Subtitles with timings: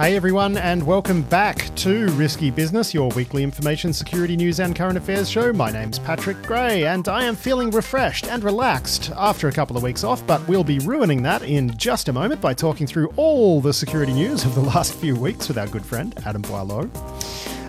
[0.00, 4.96] Hey everyone, and welcome back to Risky Business, your weekly information, security news, and current
[4.96, 5.52] affairs show.
[5.52, 9.82] My name's Patrick Gray, and I am feeling refreshed and relaxed after a couple of
[9.82, 13.60] weeks off, but we'll be ruining that in just a moment by talking through all
[13.60, 16.88] the security news of the last few weeks with our good friend Adam Boileau.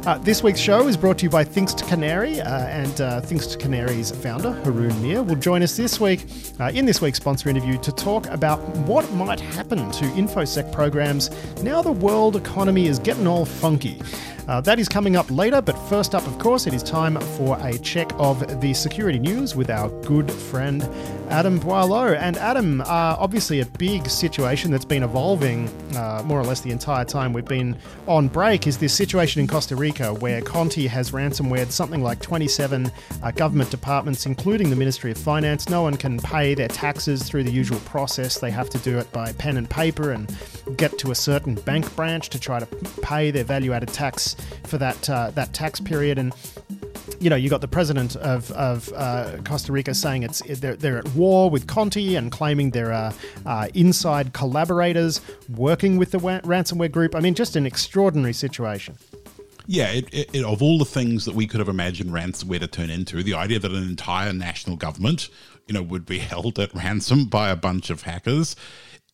[0.03, 3.59] Uh, this week's show is brought to you by Thinkst Canary, uh, and uh, Thinkst
[3.59, 6.25] Canary's founder, Haroon Meer, will join us this week
[6.59, 8.57] uh, in this week's sponsor interview to talk about
[8.87, 11.29] what might happen to InfoSec programs
[11.61, 14.01] now the world economy is getting all funky.
[14.47, 17.55] Uh, that is coming up later, but first up, of course, it is time for
[17.61, 20.81] a check of the security news with our good friend
[21.31, 22.13] Adam Boileau.
[22.13, 26.71] And Adam, uh, obviously, a big situation that's been evolving uh, more or less the
[26.71, 31.11] entire time we've been on break is this situation in Costa Rica where Conti has
[31.11, 32.91] ransomwared something like 27
[33.23, 35.69] uh, government departments, including the Ministry of Finance.
[35.69, 39.09] No one can pay their taxes through the usual process, they have to do it
[39.13, 40.35] by pen and paper and
[40.75, 42.65] get to a certain bank branch to try to
[43.01, 46.33] pay their value added tax for that uh, that tax period and
[47.19, 50.99] you know, you got the president of, of uh, Costa Rica saying it's they're, they're
[50.99, 53.13] at war with Conti and claiming there are
[53.45, 57.15] uh, inside collaborators working with the ransomware group.
[57.15, 58.97] I mean, just an extraordinary situation.
[59.67, 62.89] Yeah, it, it, of all the things that we could have imagined ransomware to turn
[62.89, 65.29] into, the idea that an entire national government,
[65.67, 68.55] you know, would be held at ransom by a bunch of hackers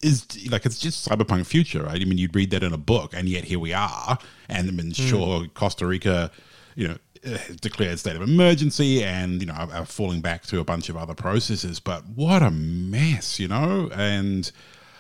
[0.02, 2.02] is like it's just cyberpunk future, right?
[2.02, 4.18] I mean, you'd read that in a book, and yet here we are.
[4.48, 4.96] And I mean, mm.
[4.96, 6.32] sure, Costa Rica,
[6.76, 10.44] you know, uh, Uh, declared state of emergency, and you know, are, are falling back
[10.44, 11.80] to a bunch of other processes.
[11.80, 14.52] But what a mess, you know, and.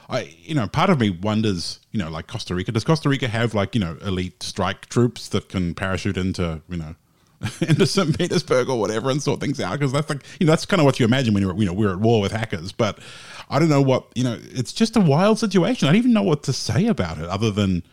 [0.09, 2.71] I, you know, part of me wonders, you know, like Costa Rica.
[2.71, 6.77] Does Costa Rica have like, you know, elite strike troops that can parachute into, you
[6.77, 6.95] know,
[7.59, 8.17] into St.
[8.17, 9.73] Petersburg or whatever and sort things out?
[9.73, 11.73] Because that's like, you know, that's kind of what you imagine when you're, you know,
[11.73, 12.71] we're at war with hackers.
[12.71, 12.99] But
[13.49, 14.37] I don't know what you know.
[14.41, 15.87] It's just a wild situation.
[15.87, 17.83] I don't even know what to say about it other than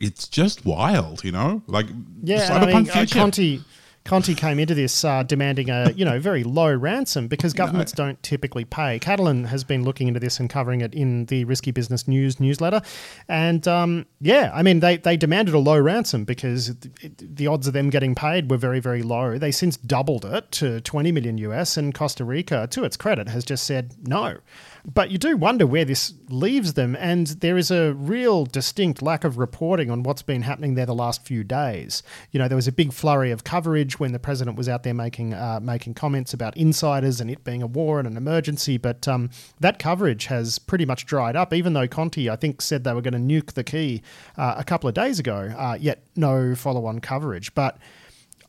[0.00, 1.22] it's just wild.
[1.24, 1.86] You know, like
[2.22, 3.60] yeah, cyberpunk I mean, uh, Conti.
[4.02, 8.06] Conti came into this uh, demanding a you know very low ransom because governments no.
[8.06, 8.98] don't typically pay.
[8.98, 12.80] Catalin has been looking into this and covering it in the Risky Business News newsletter,
[13.28, 16.74] and um, yeah, I mean they they demanded a low ransom because
[17.18, 19.36] the odds of them getting paid were very very low.
[19.36, 23.44] They since doubled it to 20 million US, and Costa Rica, to its credit, has
[23.44, 24.38] just said no.
[24.84, 29.24] But you do wonder where this leaves them, and there is a real distinct lack
[29.24, 32.02] of reporting on what's been happening there the last few days.
[32.30, 34.94] You know, there was a big flurry of coverage when the president was out there
[34.94, 39.06] making uh, making comments about insiders and it being a war and an emergency, but
[39.06, 39.30] um,
[39.60, 41.52] that coverage has pretty much dried up.
[41.52, 44.02] Even though Conti, I think, said they were going to nuke the key
[44.36, 47.54] uh, a couple of days ago, uh, yet no follow-on coverage.
[47.54, 47.78] But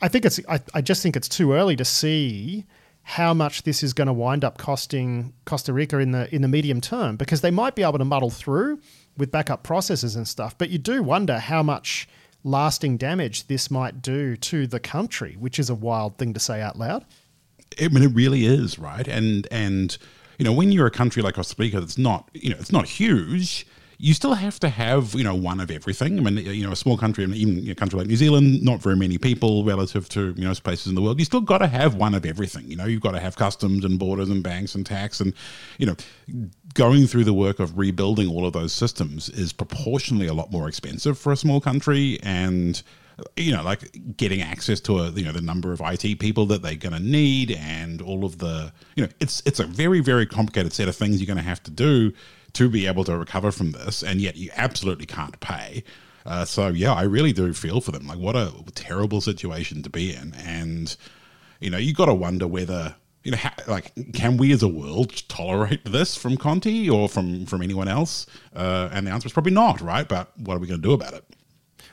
[0.01, 2.65] I think it's I, I just think it's too early to see
[3.03, 6.47] how much this is going to wind up costing Costa Rica in the in the
[6.47, 8.79] medium term because they might be able to muddle through
[9.17, 12.07] with backup processes and stuff, but you do wonder how much
[12.43, 16.61] lasting damage this might do to the country, which is a wild thing to say
[16.61, 17.05] out loud.
[17.79, 19.07] I mean, it really is, right?
[19.07, 19.97] And and
[20.37, 22.87] you know, when you're a country like Costa Rica that's not, you know, it's not
[22.87, 23.65] huge,
[24.03, 26.17] you still have to have you know one of everything.
[26.17, 28.95] I mean, you know, a small country, even a country like New Zealand, not very
[28.95, 31.19] many people relative to you know places in the world.
[31.19, 32.65] You still got to have one of everything.
[32.69, 35.33] You know, you've got to have customs and borders and banks and tax and
[35.77, 35.95] you know
[36.73, 40.67] going through the work of rebuilding all of those systems is proportionally a lot more
[40.67, 42.81] expensive for a small country and
[43.37, 46.61] you know like getting access to a you know the number of IT people that
[46.63, 50.25] they're going to need and all of the you know it's it's a very very
[50.25, 52.11] complicated set of things you're going to have to do
[52.53, 55.83] to be able to recover from this, and yet you absolutely can't pay.
[56.25, 58.07] Uh, so yeah, I really do feel for them.
[58.07, 60.95] Like what a terrible situation to be in, and
[61.59, 65.27] you know you got to wonder whether you know like can we as a world
[65.27, 68.27] tolerate this from Conti or from from anyone else?
[68.55, 70.07] Uh, and the answer is probably not, right?
[70.07, 71.25] But what are we going to do about it?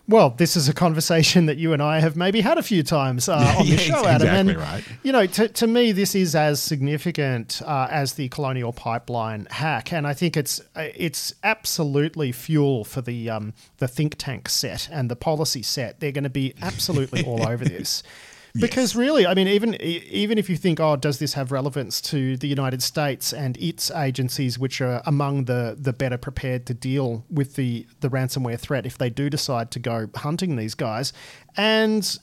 [0.08, 3.28] Well, this is a conversation that you and I have maybe had a few times
[3.28, 4.26] uh, on the yeah, show, Adam.
[4.28, 4.84] Exactly and, right.
[5.02, 9.92] You know, to, to me, this is as significant uh, as the Colonial Pipeline hack,
[9.92, 14.88] and I think it's uh, it's absolutely fuel for the um, the think tank set
[14.90, 16.00] and the policy set.
[16.00, 18.02] They're going to be absolutely all over this.
[18.54, 22.36] Because really, I mean, even even if you think, oh, does this have relevance to
[22.36, 27.24] the United States and its agencies, which are among the the better prepared to deal
[27.30, 31.12] with the the ransomware threat if they do decide to go hunting these guys,
[31.56, 32.18] and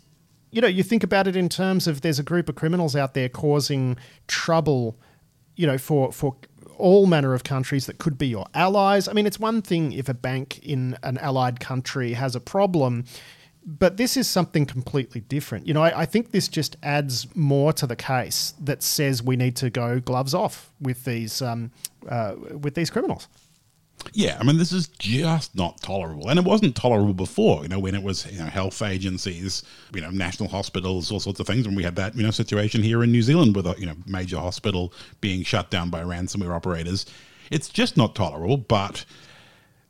[0.51, 3.13] you know, you think about it in terms of there's a group of criminals out
[3.13, 4.97] there causing trouble,
[5.57, 6.37] you know, for for
[6.77, 9.07] all manner of countries that could be your allies.
[9.07, 13.05] I mean, it's one thing if a bank in an allied country has a problem
[13.65, 15.67] but this is something completely different.
[15.67, 19.35] You know, I, I, think this just adds more to the case that says we
[19.35, 21.71] need to go gloves off with these um,
[22.07, 23.27] uh, with these criminals.
[24.13, 27.63] Yeah, I mean, this is just not tolerable, and it wasn't tolerable before.
[27.63, 29.63] You know, when it was you know health agencies,
[29.95, 31.65] you know, national hospitals, all sorts of things.
[31.65, 33.95] When we had that you know situation here in New Zealand with a you know
[34.05, 37.07] major hospital being shut down by ransomware operators,
[37.49, 38.57] it's just not tolerable.
[38.57, 39.05] But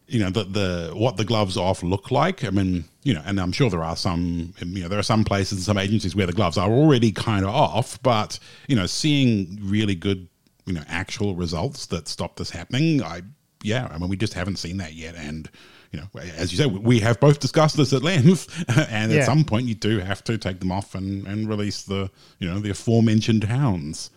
[0.08, 2.44] you know the the what the gloves off look like.
[2.44, 5.24] I mean, you know, and I'm sure there are some you know there are some
[5.24, 8.86] places and some agencies where the gloves are already kind of off, but you know,
[8.86, 10.28] seeing really good
[10.66, 13.22] you know actual results that stop this happening, I
[13.66, 15.50] yeah, I mean, we just haven't seen that yet, and
[15.92, 19.20] you know, as you say, we have both discussed this at length, and yeah.
[19.20, 22.48] at some point you do have to take them off and, and release the you
[22.48, 24.12] know the aforementioned hounds.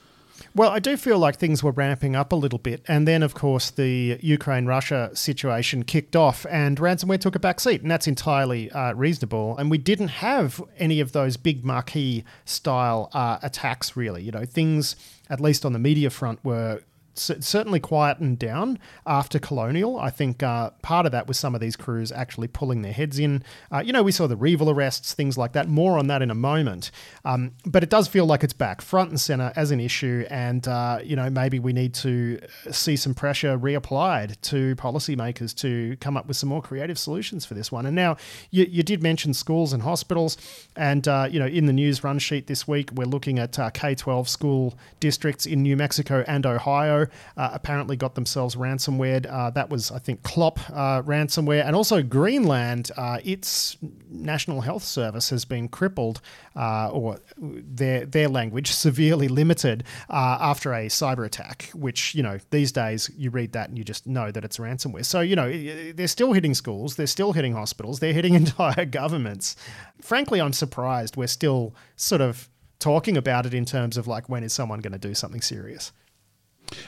[0.55, 2.83] Well, I do feel like things were ramping up a little bit.
[2.89, 7.61] And then, of course, the Ukraine Russia situation kicked off and ransomware took a back
[7.61, 7.83] seat.
[7.83, 9.57] And that's entirely uh, reasonable.
[9.57, 14.23] And we didn't have any of those big marquee style uh, attacks, really.
[14.23, 14.97] You know, things,
[15.31, 16.81] at least on the media front, were
[17.19, 19.99] certainly quietened down after Colonial.
[19.99, 23.19] I think uh, part of that was some of these crews actually pulling their heads
[23.19, 23.43] in.
[23.73, 25.69] Uh, you know, we saw the Revil arrests, things like that.
[25.69, 26.91] More on that in a moment.
[27.25, 30.27] Um, but it does feel like it's back front and center as an issue.
[30.31, 35.97] And, uh, you know, maybe we need to see some pressure reapplied to policymakers to
[36.01, 37.87] come up with some more creative solutions for this one.
[37.87, 38.17] And now
[38.51, 40.37] you, you did mention schools and hospitals.
[40.77, 43.71] And, uh, you know, in the news run sheet this week, we're looking at uh,
[43.71, 49.27] K 12 school districts in New Mexico and Ohio uh, apparently got themselves ransomware.
[49.31, 51.65] Uh, that was, I think, Clop uh, ransomware.
[51.65, 53.77] And also Greenland, uh, its
[54.11, 56.21] National Health Service has been crippled,
[56.57, 62.73] uh, or their, their language, severely limited after a cyber attack, which, you know, these
[62.73, 65.05] days you read that and you just know that it's ransomware.
[65.05, 65.51] So, you know,
[65.93, 69.57] they're still hitting schools, they're still hitting hospitals, they're hitting entire governments.
[70.01, 74.43] Frankly, I'm surprised we're still sort of talking about it in terms of like when
[74.43, 75.93] is someone going to do something serious.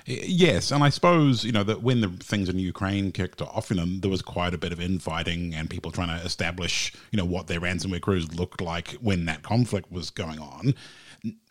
[0.06, 3.77] Yes, and I suppose you know that when the things in Ukraine kicked off, you
[3.77, 7.25] know there was quite a bit of infighting and people trying to establish you know
[7.25, 10.75] what their ransomware crews looked like when that conflict was going on.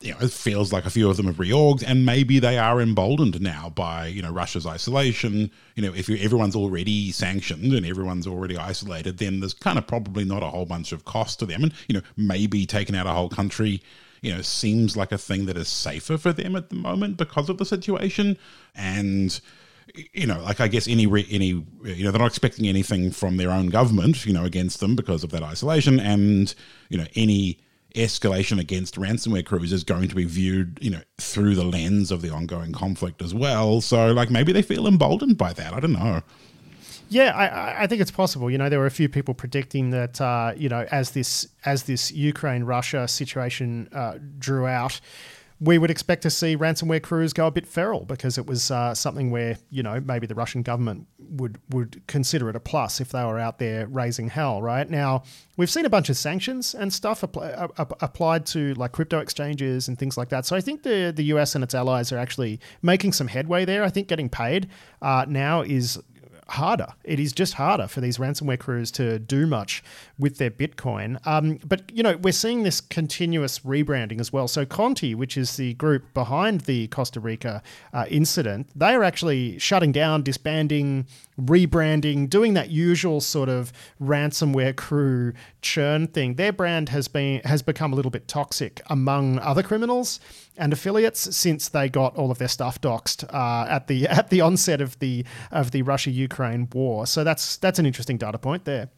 [0.02, 2.82] You know, it feels like a few of them have reorged, and maybe they are
[2.82, 5.52] emboldened now by you know Russia's isolation.
[5.76, 10.26] You know, if everyone's already sanctioned and everyone's already isolated, then there's kind of probably
[10.26, 13.14] not a whole bunch of cost to them, and you know maybe taking out a
[13.14, 13.82] whole country
[14.22, 17.50] you know, seems like a thing that is safer for them at the moment because
[17.50, 18.38] of the situation.
[18.76, 19.40] And
[20.14, 23.52] you know, like I guess any any you know they're not expecting anything from their
[23.52, 26.54] own government, you know, against them because of that isolation, and
[26.90, 27.60] you know any
[27.96, 32.22] escalation against ransomware crews is going to be viewed, you know, through the lens of
[32.22, 33.82] the ongoing conflict as well.
[33.82, 35.74] So, like, maybe they feel emboldened by that.
[35.74, 36.22] I don't know.
[37.10, 38.52] Yeah, I, I, think it's possible.
[38.52, 41.84] You know, there were a few people predicting that, uh, you know, as this as
[41.84, 45.02] this Ukraine Russia situation uh, drew out,
[45.62, 48.94] we would expect to see ransomware crews go a bit feral because it was uh,
[48.94, 53.10] something where you know maybe the Russian government would would consider it a plus if
[53.10, 54.62] they were out there raising hell.
[54.62, 55.24] Right now,
[55.58, 60.00] we've seen a bunch of sanctions and stuff apl- applied to like crypto exchanges and
[60.00, 60.46] things like that.
[60.46, 63.84] So I think the the US and its allies are actually making some headway there.
[63.84, 64.70] I think getting paid
[65.02, 66.00] uh, now is
[66.50, 66.88] harder.
[67.04, 69.84] It is just harder for these ransomware crews to do much
[70.18, 71.26] with their Bitcoin.
[71.26, 74.48] Um, but you know, we're seeing this continuous rebranding as well.
[74.48, 77.62] So Conti, which is the group behind the Costa Rica
[77.94, 81.06] uh, incident, they are actually shutting down, disbanding,
[81.40, 83.72] rebranding, doing that usual sort of
[84.02, 86.36] ransomware crew churn thing.
[86.36, 90.20] Their brand has been has become a little bit toxic among other criminals
[90.60, 94.42] and affiliates since they got all of their stuff doxed uh, at the at the
[94.42, 97.08] onset of the of the Russia Ukraine war.
[97.08, 98.90] So that's that's an interesting data point there.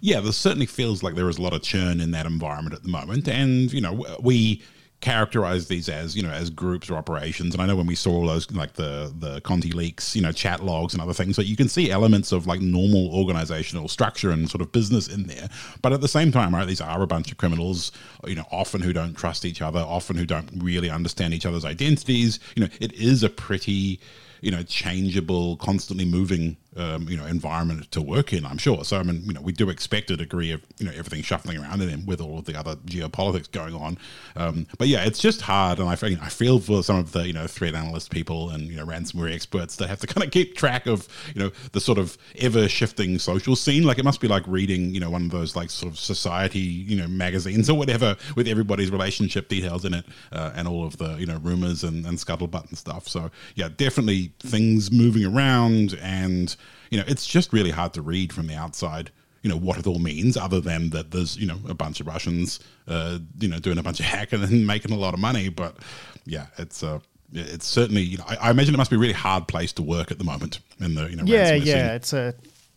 [0.00, 2.82] Yeah, there certainly feels like there is a lot of churn in that environment at
[2.82, 4.62] the moment, and you know we
[5.04, 7.54] characterize these as you know as groups or operations.
[7.54, 10.32] And i know when we saw all those like the the conti leaks you know
[10.32, 14.30] chat logs and other things so you can see elements of like normal organizational structure
[14.30, 15.50] and sort of business in there.
[15.82, 17.92] But at the same time right these are a bunch of criminals
[18.26, 21.66] you know often who don't trust each other often who don't really understand each other's
[21.66, 22.40] identities.
[22.56, 24.00] You know it is a pretty
[24.40, 28.44] you know changeable constantly moving um, you know environment to work in.
[28.44, 28.84] I'm sure.
[28.84, 31.58] So I mean, you know, we do expect a degree of you know everything shuffling
[31.58, 33.98] around in him with all of the other geopolitics going on.
[34.36, 36.96] Um, but yeah, it's just hard, and I feel, you know, I feel for some
[36.96, 40.06] of the you know threat analyst people and you know ransomware experts that have to
[40.06, 43.84] kind of keep track of you know the sort of ever shifting social scene.
[43.84, 46.60] Like it must be like reading you know one of those like sort of society
[46.60, 50.96] you know magazines or whatever with everybody's relationship details in it uh, and all of
[50.98, 53.08] the you know rumors and, and scuttlebutt and stuff.
[53.08, 56.56] So yeah, definitely things moving around and
[56.90, 59.10] you know, it's just really hard to read from the outside
[59.42, 62.06] you know what it all means other than that there's you know a bunch of
[62.06, 65.50] russians uh, you know doing a bunch of hacking and making a lot of money
[65.50, 65.76] but
[66.24, 66.98] yeah it's uh
[67.34, 68.02] it's certainly.
[68.02, 70.18] You know, I, I, imagine it must be a really hard place to work at
[70.18, 71.24] the moment in the you know.
[71.24, 71.96] Yeah, yeah, scene.
[71.96, 72.34] it's a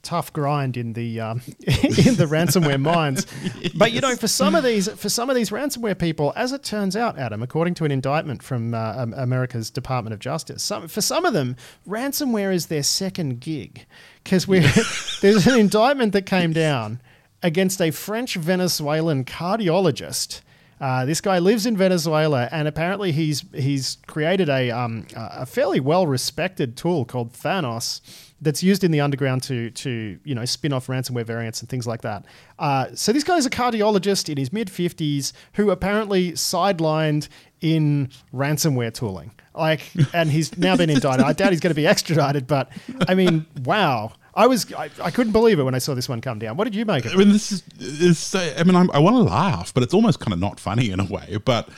[0.07, 3.27] tough grind in the um, in the ransomware mines.
[3.43, 3.73] yes.
[3.75, 6.63] But you know, for some of these for some of these ransomware people, as it
[6.63, 11.01] turns out, Adam, according to an indictment from uh, America's Department of Justice, some, for
[11.01, 13.85] some of them, ransomware is their second gig
[14.23, 14.59] because we
[15.21, 17.01] there's an indictment that came down
[17.43, 20.41] against a French Venezuelan cardiologist.
[20.79, 25.81] Uh, this guy lives in Venezuela, and apparently he's he's created a um, a fairly
[25.81, 27.99] well respected tool called Thanos
[28.41, 31.87] that's used in the underground to to you know spin off ransomware variants and things
[31.87, 32.25] like that.
[32.59, 37.27] Uh, so this guy is a cardiologist in his mid fifties who apparently sidelined
[37.61, 39.31] in ransomware tooling.
[39.55, 39.81] Like,
[40.13, 41.25] and he's now been indicted.
[41.25, 42.69] I doubt he's going to be extradited, but
[43.07, 44.13] I mean, wow.
[44.35, 46.57] I was I, I, couldn't believe it when I saw this one come down.
[46.57, 47.15] What did you make of it?
[47.15, 50.19] I mean, this is, is I mean, I'm, i want to laugh, but it's almost
[50.19, 51.39] kind of not funny in a way.
[51.43, 51.69] But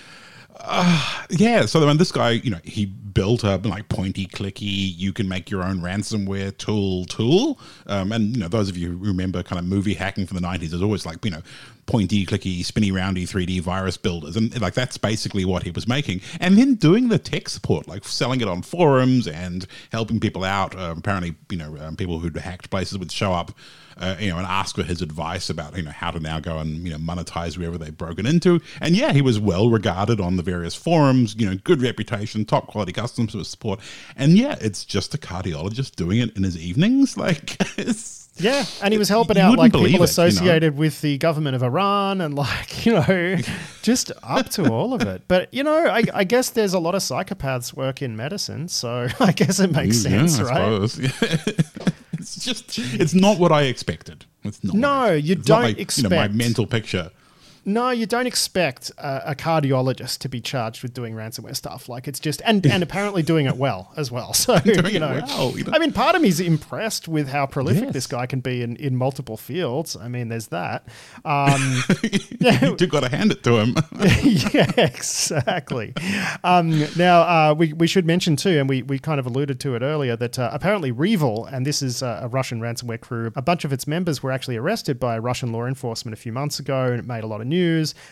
[0.61, 5.13] uh, yeah, so when this guy, you know, he built a like pointy clicky, you
[5.13, 7.59] can make your own ransomware tool tool.
[7.87, 10.41] Um, and you know, those of you who remember kind of movie hacking from the
[10.41, 11.41] nineties, there's always like you know
[11.89, 16.21] pointy clicky, spinny roundy 3D virus builders, and like that's basically what he was making.
[16.39, 20.75] And then doing the tech support, like selling it on forums and helping people out.
[20.75, 23.51] Uh, apparently, you know, um, people who'd hacked places would show up
[23.99, 26.57] uh, you know, and ask for his advice about you know how to now go
[26.59, 28.61] and you know monetize wherever they've broken into.
[28.81, 31.35] And yeah, he was well regarded on the various forums.
[31.37, 33.79] You know, good reputation, top quality customer support.
[34.15, 37.17] And yeah, it's just a cardiologist doing it in his evenings.
[37.19, 37.57] Like,
[38.39, 40.77] yeah, and he was helping out like people associated you know?
[40.77, 43.37] with the government of Iran and like you know,
[43.81, 45.23] just up to all of it.
[45.27, 49.07] But you know, I, I, guess there's a lot of psychopaths work in medicine, so
[49.19, 51.93] I guess it makes mm, sense, yeah, right?
[52.13, 54.25] it's just it's not what I expected.
[54.43, 54.75] It's not.
[54.75, 57.11] No, you don't expect you know, my mental picture.
[57.69, 61.87] No, you don't expect a, a, cardiologist to be charged with doing ransomware stuff.
[61.87, 64.33] Like it's just and and apparently doing it well as well.
[64.39, 67.93] So you know, well, I mean, part of me is impressed with how prolific yes.
[67.93, 69.97] this guy can be in, in multiple fields.
[69.97, 70.87] I mean, there's that.
[71.25, 71.83] Um,
[72.39, 73.75] yeah, you got to hand it to him.
[74.23, 75.93] yeah, exactly.
[76.43, 79.75] Um, now uh, we we should mention too, and we we kind of alluded to
[79.75, 83.65] it earlier that uh, apparently REvil, and this is a Russian ransomware crew, a bunch
[83.65, 86.99] of its members were actually arrested by Russian law enforcement a few months ago, and
[86.99, 87.58] it made a lot of news.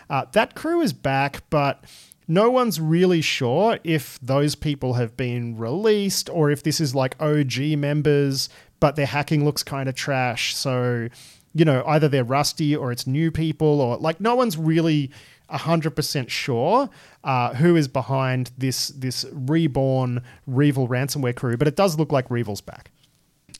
[0.09, 1.83] Uh, that crew is back, but
[2.27, 7.15] no one's really sure if those people have been released or if this is like
[7.21, 8.49] OG members,
[8.79, 10.53] but their hacking looks kind of trash.
[10.55, 11.07] So,
[11.53, 15.09] you know, either they're rusty or it's new people, or like no one's really
[15.49, 16.89] 100% sure
[17.23, 22.29] uh, who is behind this this reborn REvil ransomware crew, but it does look like
[22.29, 22.91] REvil's back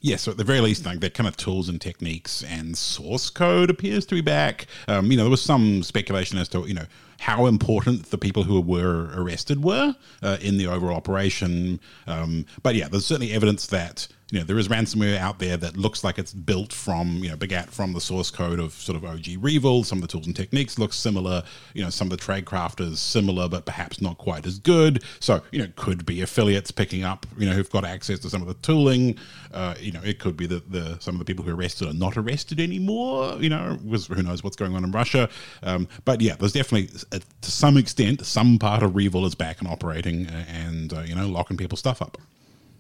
[0.01, 3.30] yeah, so at the very least, like their kind of tools and techniques and source
[3.30, 4.68] code appears to be back.
[4.88, 6.86] Um, you know, there was some speculation as to you know
[7.20, 11.80] how important the people who were arrested were uh, in the overall operation.
[12.06, 15.78] Um, but yeah, there's certainly evidence that you know there is ransomware out there that
[15.78, 19.06] looks like it's built from you know begat from the source code of sort of
[19.06, 19.84] OG REvil.
[19.86, 21.44] Some of the tools and techniques look similar.
[21.74, 25.04] You know some of the tradecrafters similar, but perhaps not quite as good.
[25.22, 28.42] So you know could be affiliates picking up you know who've got access to some
[28.42, 29.18] of the tooling.
[29.54, 31.88] Uh, you know it could be that the some of the people who are arrested
[31.88, 33.38] are not arrested anymore.
[33.42, 35.30] You know was, who knows what's going on in Russia.
[35.64, 39.60] Um, but yeah, there's definitely uh, to some extent some part of REvil is back
[39.60, 42.18] and operating uh, and uh, you know locking people's stuff up.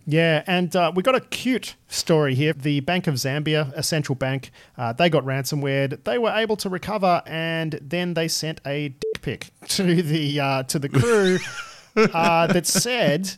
[0.09, 2.53] Yeah, and uh, we got a cute story here.
[2.53, 6.01] The Bank of Zambia, a central bank, uh, they got ransomware.
[6.01, 10.63] They were able to recover, and then they sent a dick pic to the uh,
[10.63, 11.39] to the crew
[12.13, 13.33] uh, that said,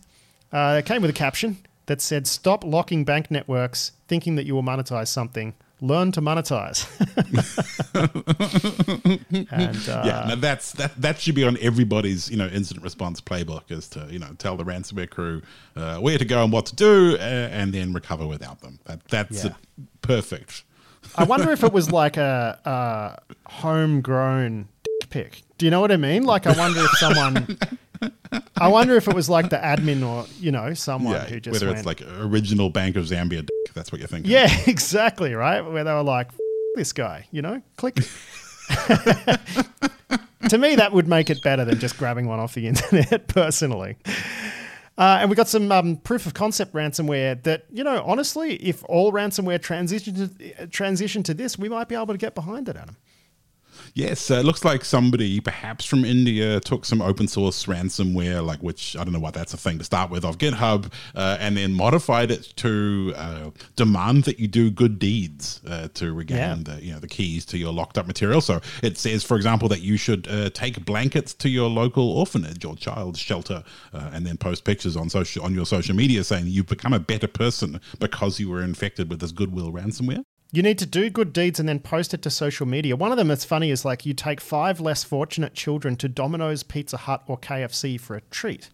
[0.51, 1.57] uh, it came with a caption
[1.87, 6.85] that said, "Stop locking bank networks, thinking that you will monetize something." Learn to monetize.
[9.51, 10.99] and, uh, yeah, that's that.
[11.01, 14.57] That should be on everybody's you know incident response playbook is to you know tell
[14.57, 15.41] the ransomware crew
[15.77, 18.79] uh, where to go and what to do, uh, and then recover without them.
[18.85, 19.53] That that's yeah.
[20.01, 20.63] perfect.
[21.15, 24.67] I wonder if it was like a, a homegrown
[25.09, 25.43] pic.
[25.57, 26.23] Do you know what I mean?
[26.23, 27.57] Like, I wonder if someone
[28.57, 31.53] I wonder if it was like the admin or you know someone yeah, who just
[31.53, 33.45] whether went, it's like original Bank of Zambia.
[33.45, 34.31] Dick, that's what you're thinking.
[34.31, 35.61] Yeah, exactly right.
[35.61, 36.29] Where they were like,
[36.75, 37.95] this guy, you know, click.
[40.49, 43.27] to me, that would make it better than just grabbing one off the internet.
[43.27, 43.97] Personally.
[44.97, 48.83] Uh, and we got some um, proof of concept ransomware that, you know, honestly, if
[48.83, 52.75] all ransomware transitioned to, transition to this, we might be able to get behind it,
[52.75, 52.97] Adam.
[53.99, 58.63] Yes, uh, it looks like somebody, perhaps from India, took some open source ransomware, like
[58.63, 61.57] which I don't know what that's a thing to start with, off GitHub, uh, and
[61.57, 66.55] then modified it to uh, demand that you do good deeds uh, to regain yeah.
[66.63, 68.39] the you know the keys to your locked up material.
[68.39, 72.63] So it says, for example, that you should uh, take blankets to your local orphanage
[72.63, 76.45] or child shelter, uh, and then post pictures on social on your social media saying
[76.47, 80.23] you've become a better person because you were infected with this goodwill ransomware.
[80.51, 82.95] You need to do good deeds and then post it to social media.
[82.95, 86.63] One of them that's funny is like you take five less fortunate children to Domino's,
[86.63, 88.69] Pizza Hut, or KFC for a treat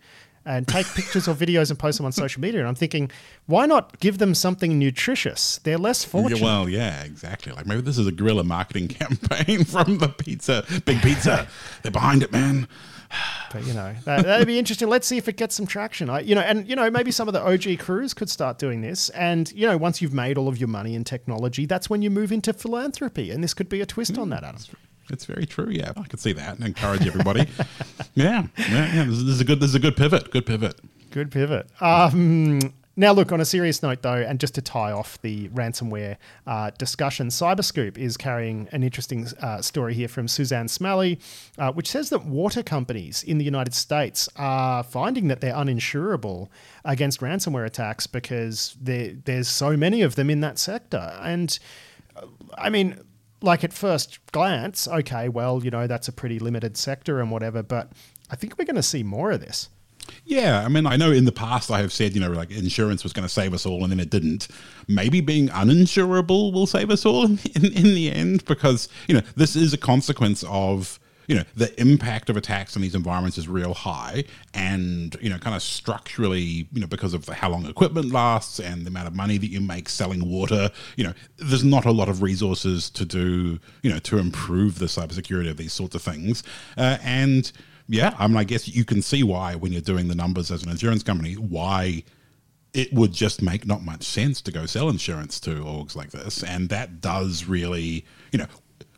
[0.46, 2.62] and take pictures or videos and post them on social media.
[2.62, 3.12] And I'm thinking,
[3.48, 5.60] why not give them something nutritious?
[5.64, 6.40] They're less fortunate.
[6.40, 7.52] Yeah, well, yeah, exactly.
[7.52, 11.48] Like maybe this is a guerrilla marketing campaign from the pizza, big pizza.
[11.82, 12.68] They're behind it, man.
[13.52, 14.90] But you know, that, would be interesting.
[14.90, 16.10] Let's see if it gets some traction.
[16.10, 18.82] I, you know, and you know, maybe some of the OG crews could start doing
[18.82, 19.10] this.
[19.10, 22.10] And you know, once you've made all of your money in technology, that's when you
[22.10, 23.32] move into philanthropy.
[23.32, 24.62] And this could be a twist mm, on that, Adam.
[25.10, 25.70] It's very true.
[25.70, 27.48] Yeah, I could see that and encourage everybody.
[28.16, 29.04] yeah, yeah, yeah.
[29.04, 29.60] This, is a good.
[29.60, 30.32] This is a good pivot.
[30.32, 30.80] Good pivot.
[31.12, 31.70] Good pivot.
[31.80, 32.60] Um,
[32.98, 36.16] now, look, on a serious note, though, and just to tie off the ransomware
[36.48, 41.20] uh, discussion, Cyberscoop is carrying an interesting uh, story here from Suzanne Smalley,
[41.58, 46.48] uh, which says that water companies in the United States are finding that they're uninsurable
[46.86, 51.20] against ransomware attacks because there's so many of them in that sector.
[51.22, 51.58] And
[52.16, 53.02] uh, I mean,
[53.42, 57.62] like at first glance, okay, well, you know, that's a pretty limited sector and whatever,
[57.62, 57.92] but
[58.32, 59.70] I think we're going to see more of this.
[60.26, 63.04] Yeah, I mean, I know in the past I have said, you know, like insurance
[63.04, 64.48] was going to save us all, and then it didn't.
[64.88, 69.56] Maybe being uninsurable will save us all in, in the end, because you know this
[69.56, 73.74] is a consequence of you know the impact of attacks on these environments is real
[73.74, 78.60] high, and you know, kind of structurally, you know, because of how long equipment lasts
[78.60, 81.92] and the amount of money that you make selling water, you know, there's not a
[81.92, 86.02] lot of resources to do, you know, to improve the cybersecurity of these sorts of
[86.02, 86.44] things,
[86.78, 87.52] uh, and
[87.88, 90.64] yeah, I mean, I guess you can see why when you're doing the numbers as
[90.64, 92.04] an insurance company, why
[92.74, 96.44] it would just make not much sense to go sell insurance to orgs like this,
[96.44, 98.48] and that does really, you know.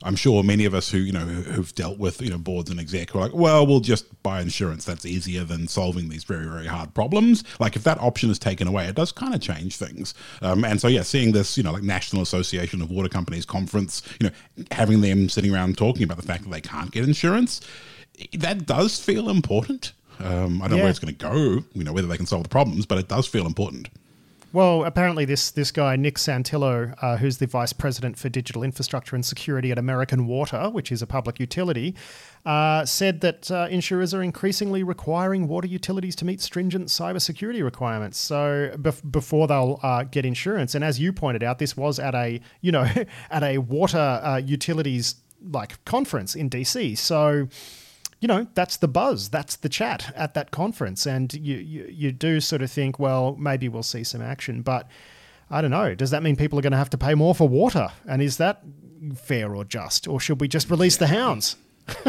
[0.03, 2.79] I'm sure many of us who you know who've dealt with you know boards and
[2.79, 4.85] exec are like, well, we'll just buy insurance.
[4.85, 7.43] That's easier than solving these very very hard problems.
[7.59, 10.13] Like if that option is taken away, it does kind of change things.
[10.43, 14.03] Um, and so yeah, seeing this you know like National Association of Water Companies conference,
[14.21, 17.61] you know, having them sitting around talking about the fact that they can't get insurance,
[18.33, 19.93] that does feel important.
[20.19, 20.77] Um, I don't yeah.
[20.77, 22.97] know where it's going to go, you know, whether they can solve the problems, but
[22.97, 23.89] it does feel important.
[24.53, 29.13] Well, apparently, this this guy Nick Santillo, uh, who's the vice president for digital infrastructure
[29.15, 31.95] and security at American Water, which is a public utility,
[32.45, 38.17] uh, said that uh, insurers are increasingly requiring water utilities to meet stringent cybersecurity requirements.
[38.17, 42.15] So bef- before they'll uh, get insurance, and as you pointed out, this was at
[42.15, 42.87] a you know
[43.29, 45.15] at a water uh, utilities
[45.51, 46.97] like conference in DC.
[46.97, 47.49] So
[48.19, 51.05] you know that's the buzz that's the chat at that conference.
[51.05, 54.87] And you, you you do sort of think well maybe we'll see some action but
[55.49, 55.95] i don't know.
[55.95, 57.89] Does that mean people are going to have to pay more for water?
[58.07, 58.63] And is that
[59.15, 60.07] fair or just?
[60.07, 61.55] Or should we just release the hounds?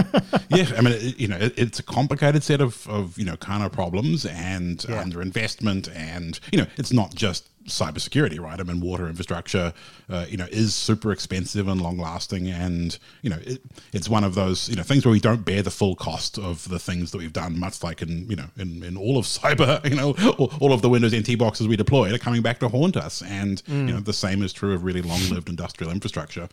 [0.51, 3.37] Yeah, I mean, it, you know, it, it's a complicated set of, of you know
[3.37, 5.05] kind of problems and yeah.
[5.05, 8.59] underinvestment, and you know, it's not just cybersecurity, right?
[8.59, 9.73] I mean, water infrastructure,
[10.09, 13.61] uh, you know, is super expensive and long lasting, and you know, it,
[13.93, 16.69] it's one of those you know things where we don't bear the full cost of
[16.69, 17.59] the things that we've done.
[17.59, 20.83] Much like in you know in, in all of cyber, you know, all, all of
[20.83, 23.87] the Windows NT boxes we deployed are coming back to haunt us, and mm.
[23.87, 26.49] you know, the same is true of really long lived industrial infrastructure.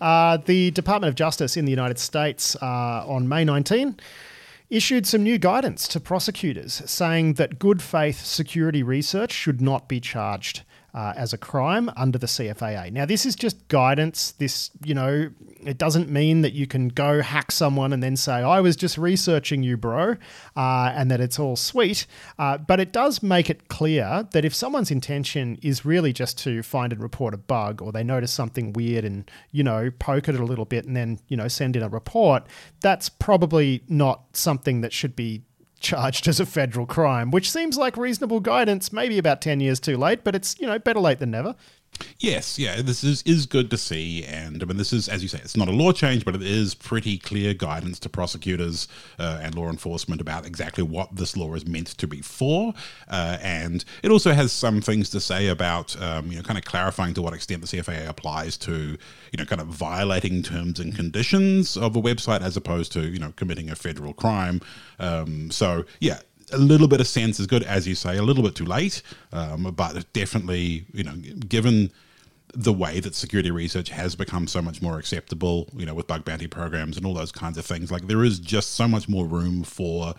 [0.00, 3.96] Uh, the Department of Justice in the United States uh, on May 19
[4.70, 10.00] issued some new guidance to prosecutors saying that good faith security research should not be
[10.00, 10.62] charged
[10.94, 12.92] uh, as a crime under the CFAA.
[12.92, 14.32] Now, this is just guidance.
[14.32, 15.30] This, you know,
[15.60, 18.96] it doesn't mean that you can go hack someone and then say, I was just
[18.96, 20.16] researching you, bro,
[20.56, 22.06] uh, and that it's all sweet.
[22.38, 26.62] Uh, but it does make it clear that if someone's intention is really just to
[26.62, 30.34] find and report a bug or they notice something weird and, you know, poke at
[30.36, 32.44] it a little bit and then, you know, send in a report,
[32.80, 35.42] that's probably not something that should be
[35.84, 39.96] charged as a federal crime, which seems like reasonable guidance, maybe about 10 years too
[39.96, 41.54] late, but it's, you know, better late than never.
[42.18, 45.28] Yes, yeah, this is is good to see, and I mean, this is, as you
[45.28, 49.40] say, it's not a law change, but it is pretty clear guidance to prosecutors uh,
[49.42, 52.72] and law enforcement about exactly what this law is meant to be for,
[53.08, 56.64] uh, and it also has some things to say about, um, you know, kind of
[56.64, 58.96] clarifying to what extent the CFAA applies to,
[59.32, 63.18] you know, kind of violating terms and conditions of a website as opposed to, you
[63.18, 64.60] know, committing a federal crime.
[64.98, 66.20] Um, so, yeah,
[66.54, 69.02] a little bit of sense is good, as you say, a little bit too late,
[69.32, 71.14] um, but definitely, you know,
[71.48, 71.90] given
[72.54, 76.24] the way that security research has become so much more acceptable, you know, with bug
[76.24, 77.90] bounty programs and all those kinds of things.
[77.90, 80.14] Like there is just so much more room for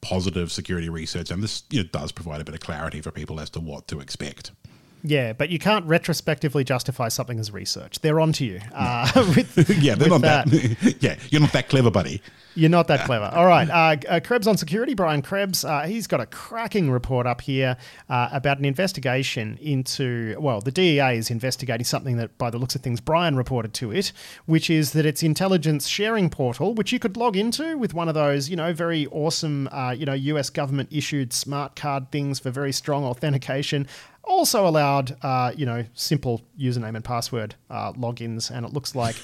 [0.00, 3.40] positive security research, and this you know, does provide a bit of clarity for people
[3.40, 4.52] as to what to expect.
[5.02, 8.00] Yeah, but you can't retrospectively justify something as research.
[8.00, 8.60] They're onto you.
[8.74, 10.46] Uh, with, yeah, they're not that.
[10.46, 10.96] that.
[11.00, 12.20] yeah, you're not that clever, buddy.
[12.58, 13.26] You're not that clever.
[13.32, 13.70] All right.
[13.70, 17.76] Uh, uh, Krebs on security, Brian Krebs, uh, he's got a cracking report up here
[18.08, 22.74] uh, about an investigation into, well, the DEA is investigating something that, by the looks
[22.74, 24.12] of things, Brian reported to it,
[24.46, 28.14] which is that its intelligence sharing portal, which you could log into with one of
[28.14, 32.50] those, you know, very awesome, uh, you know, US government issued smart card things for
[32.50, 33.86] very strong authentication
[34.24, 39.16] also allowed, uh, you know, simple username and password uh, logins, and it looks like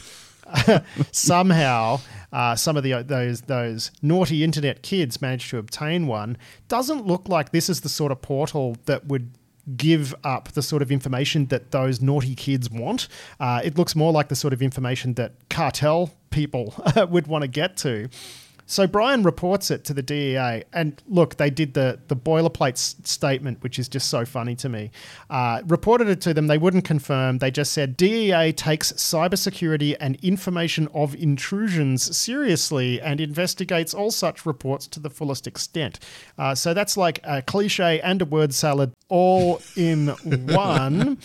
[1.13, 2.01] somehow
[2.33, 6.37] uh, some of the those those naughty internet kids managed to obtain one.
[6.69, 9.31] Doesn't look like this is the sort of portal that would
[9.77, 13.09] give up the sort of information that those naughty kids want.
[13.41, 16.75] Uh, it looks more like the sort of information that cartel people
[17.09, 18.09] would want to get to.
[18.67, 22.97] So Brian reports it to the DEA, and look, they did the the boilerplate s-
[23.05, 24.91] statement, which is just so funny to me.
[25.29, 27.39] Uh, reported it to them, they wouldn't confirm.
[27.39, 34.47] They just said DEA takes cybersecurity and information of intrusions seriously and investigates all such
[34.47, 36.01] reports to the fullest extent.
[36.39, 40.09] Uh, so that's like a cliche and a word salad all in
[40.55, 41.19] one.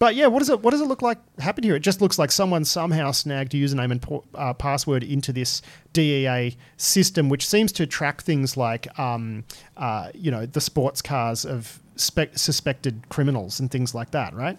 [0.00, 1.76] But yeah, what does it what does it look like happened here?
[1.76, 5.60] It just looks like someone somehow snagged a username and uh, password into this
[5.92, 9.44] DEA system, which seems to track things like um,
[9.76, 14.56] uh, you know the sports cars of spe- suspected criminals and things like that, right?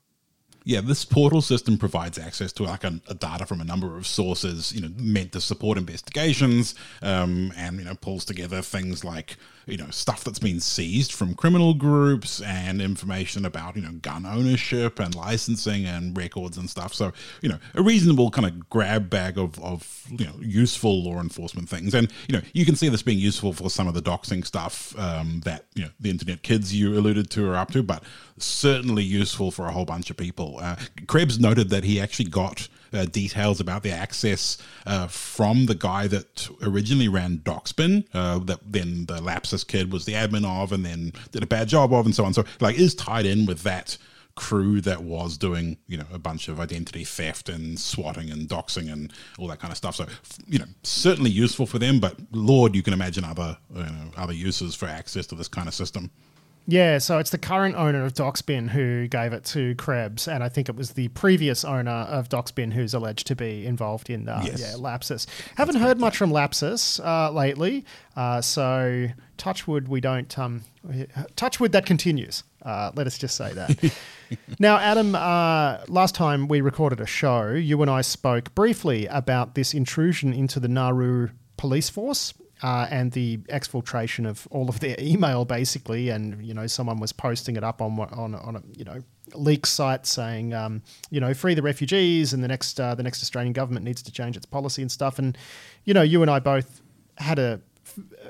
[0.64, 4.06] yeah, this portal system provides access to like a, a, data from a number of
[4.06, 9.38] sources, you know, meant to support investigations, um, and you know, pulls together things like
[9.72, 14.26] you know stuff that's been seized from criminal groups and information about you know gun
[14.26, 16.94] ownership and licensing and records and stuff.
[16.94, 21.22] So you know, a reasonable kind of grab bag of of you know useful law
[21.22, 24.02] enforcement things, and you know, you can see this being useful for some of the
[24.02, 27.82] doxing stuff um, that you know the internet kids you alluded to are up to,
[27.82, 28.04] but
[28.38, 30.58] certainly useful for a whole bunch of people.
[30.62, 30.76] Uh,
[31.08, 36.08] Krebs noted that he actually got uh, details about the access uh, from the guy
[36.08, 40.86] that originally ran Doxbin, uh, that then the Lapsus kid was the admin of, and
[40.86, 42.34] then did a bad job of, and so on.
[42.34, 43.98] So, like, is tied in with that
[44.36, 48.92] crew that was doing you know a bunch of identity theft and swatting and doxing
[48.92, 50.06] and all that kind of stuff so
[50.48, 54.34] you know certainly useful for them but lord you can imagine other you know, other
[54.34, 56.10] uses for access to this kind of system
[56.68, 60.50] yeah, so it's the current owner of Doxbin who gave it to Krebs, and I
[60.50, 64.40] think it was the previous owner of Doxbin who's alleged to be involved in the
[64.44, 64.60] yes.
[64.62, 65.26] yeah, Lapsus.
[65.56, 67.84] Haven't heard much from Lapsus uh, lately,
[68.16, 70.64] uh, so touchwood we don't um,
[71.36, 72.44] touchwood that continues.
[72.62, 73.94] Uh, let us just say that.
[74.60, 79.56] now, Adam, uh, last time we recorded a show, you and I spoke briefly about
[79.56, 84.96] this intrusion into the Nauru police force uh, and the exfiltration of all of their
[85.00, 86.10] email, basically.
[86.10, 89.00] And you know, someone was posting it up on on on a you know
[89.34, 93.22] leak site saying, um, you know, free the refugees, and the next uh, the next
[93.22, 95.20] Australian government needs to change its policy and stuff.
[95.20, 95.38] And
[95.86, 96.82] you know, you and I both
[97.18, 97.62] had a,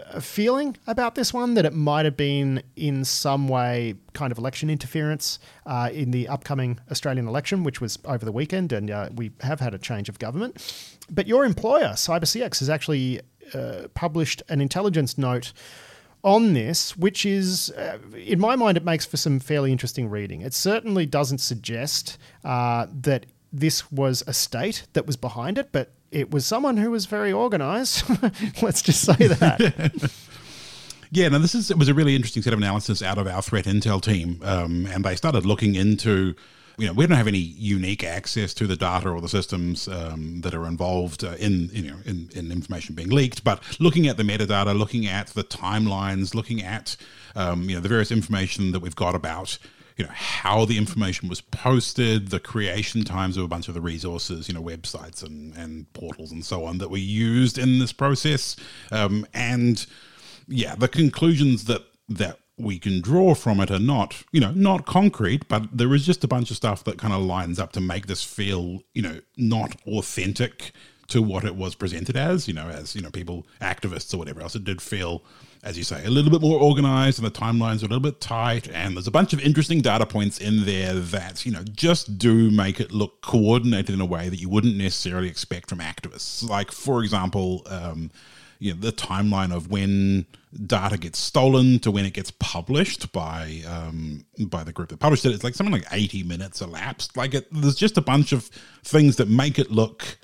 [0.09, 4.37] a feeling about this one that it might have been in some way kind of
[4.37, 9.09] election interference uh, in the upcoming Australian election, which was over the weekend, and uh,
[9.15, 10.97] we have had a change of government.
[11.09, 13.21] But your employer, CyberCX, has actually
[13.53, 15.53] uh, published an intelligence note
[16.23, 20.41] on this, which is, uh, in my mind, it makes for some fairly interesting reading.
[20.41, 25.91] It certainly doesn't suggest uh, that this was a state that was behind it, but
[26.11, 28.03] it was someone who was very organized.
[28.61, 30.11] Let's just say that.
[31.13, 33.41] Yeah, now this is it was a really interesting set of analysis out of our
[33.41, 36.35] threat intel team, um, and they started looking into
[36.81, 40.41] you know, we don't have any unique access to the data or the systems um,
[40.41, 43.43] that are involved uh, in, you know, in, in, information being leaked.
[43.43, 46.97] But looking at the metadata, looking at the timelines, looking at,
[47.35, 49.59] um, you know, the various information that we've got about,
[49.95, 53.81] you know, how the information was posted, the creation times of a bunch of the
[53.81, 57.93] resources, you know, websites and, and portals and so on that were used in this
[57.93, 58.55] process.
[58.91, 59.85] Um, and
[60.47, 64.85] yeah, the conclusions that that we can draw from it are not, you know, not
[64.85, 67.81] concrete, but there is just a bunch of stuff that kind of lines up to
[67.81, 70.71] make this feel, you know, not authentic
[71.11, 74.41] to what it was presented as, you know, as, you know, people, activists or whatever
[74.41, 74.55] else.
[74.55, 75.23] It did feel,
[75.61, 78.21] as you say, a little bit more organized and the timelines are a little bit
[78.21, 78.69] tight.
[78.69, 82.49] And there's a bunch of interesting data points in there that, you know, just do
[82.49, 86.47] make it look coordinated in a way that you wouldn't necessarily expect from activists.
[86.47, 88.09] Like, for example, um,
[88.61, 90.25] you know the timeline of when
[90.65, 95.25] data gets stolen to when it gets published by um, by the group that published
[95.25, 95.33] it.
[95.33, 97.17] It's like something like eighty minutes elapsed.
[97.17, 98.45] Like it, there's just a bunch of
[98.83, 100.19] things that make it look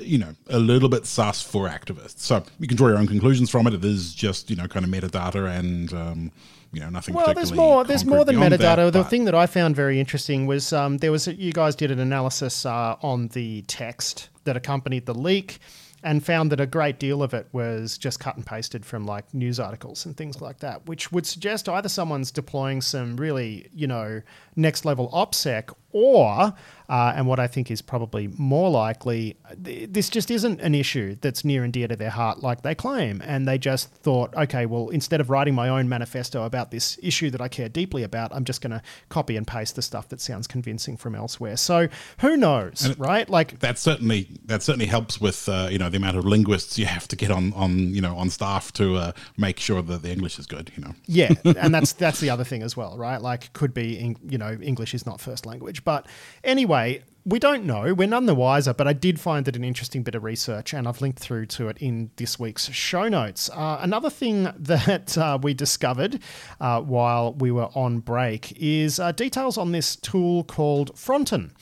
[0.00, 2.20] you know, a little bit sus for activists.
[2.20, 3.74] So you can draw your own conclusions from it.
[3.74, 6.32] It is just, you know, kind of metadata and, um,
[6.72, 7.14] you know, nothing.
[7.14, 7.84] Well, there's more.
[7.84, 8.76] There's more than metadata.
[8.76, 11.90] That, the thing that I found very interesting was um, there was you guys did
[11.90, 15.58] an analysis uh, on the text that accompanied the leak,
[16.02, 19.32] and found that a great deal of it was just cut and pasted from like
[19.32, 23.86] news articles and things like that, which would suggest either someone's deploying some really, you
[23.86, 24.22] know,
[24.56, 26.54] next level OPSEC or
[26.92, 31.16] uh, and what I think is probably more likely, th- this just isn't an issue
[31.22, 33.22] that's near and dear to their heart like they claim.
[33.24, 37.30] And they just thought, okay, well, instead of writing my own manifesto about this issue
[37.30, 40.20] that I care deeply about, I'm just going to copy and paste the stuff that
[40.20, 41.56] sounds convincing from elsewhere.
[41.56, 41.88] So
[42.18, 43.26] who knows, it, right?
[43.26, 46.84] Like that certainly that certainly helps with uh, you know the amount of linguists you
[46.84, 50.10] have to get on on you know on staff to uh, make sure that the
[50.10, 50.70] English is good.
[50.76, 50.94] You know.
[51.06, 53.22] Yeah, and that's that's the other thing as well, right?
[53.22, 56.06] Like could be you know English is not first language, but
[56.44, 57.94] anyway we don't know.
[57.94, 60.88] We're none the wiser, but I did find it an interesting bit of research, and
[60.88, 63.48] I've linked through to it in this week's show notes.
[63.50, 66.20] Uh, another thing that uh, we discovered
[66.60, 71.52] uh, while we were on break is uh, details on this tool called Fronton.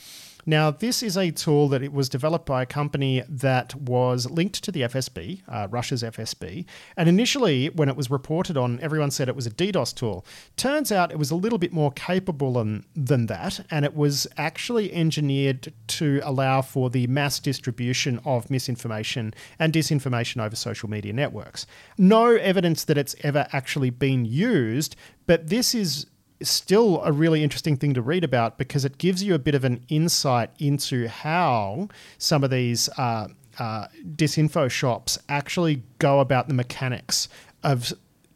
[0.45, 4.63] Now, this is a tool that it was developed by a company that was linked
[4.63, 6.65] to the FSB, uh, Russia's FSB.
[6.97, 10.25] And initially, when it was reported on, everyone said it was a DDoS tool.
[10.57, 14.27] Turns out it was a little bit more capable than, than that, and it was
[14.37, 21.13] actually engineered to allow for the mass distribution of misinformation and disinformation over social media
[21.13, 21.67] networks.
[21.97, 26.07] No evidence that it's ever actually been used, but this is
[26.43, 29.63] still a really interesting thing to read about because it gives you a bit of
[29.63, 33.27] an insight into how some of these uh,
[33.59, 37.27] uh, disinfo shops actually go about the mechanics
[37.63, 37.93] of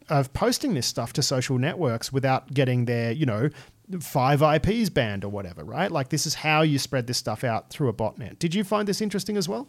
[0.08, 3.50] of posting this stuff to social networks without getting their you know
[4.00, 5.90] five IPs banned or whatever, right?
[5.90, 8.38] Like this is how you spread this stuff out through a botnet.
[8.38, 9.68] Did you find this interesting as well?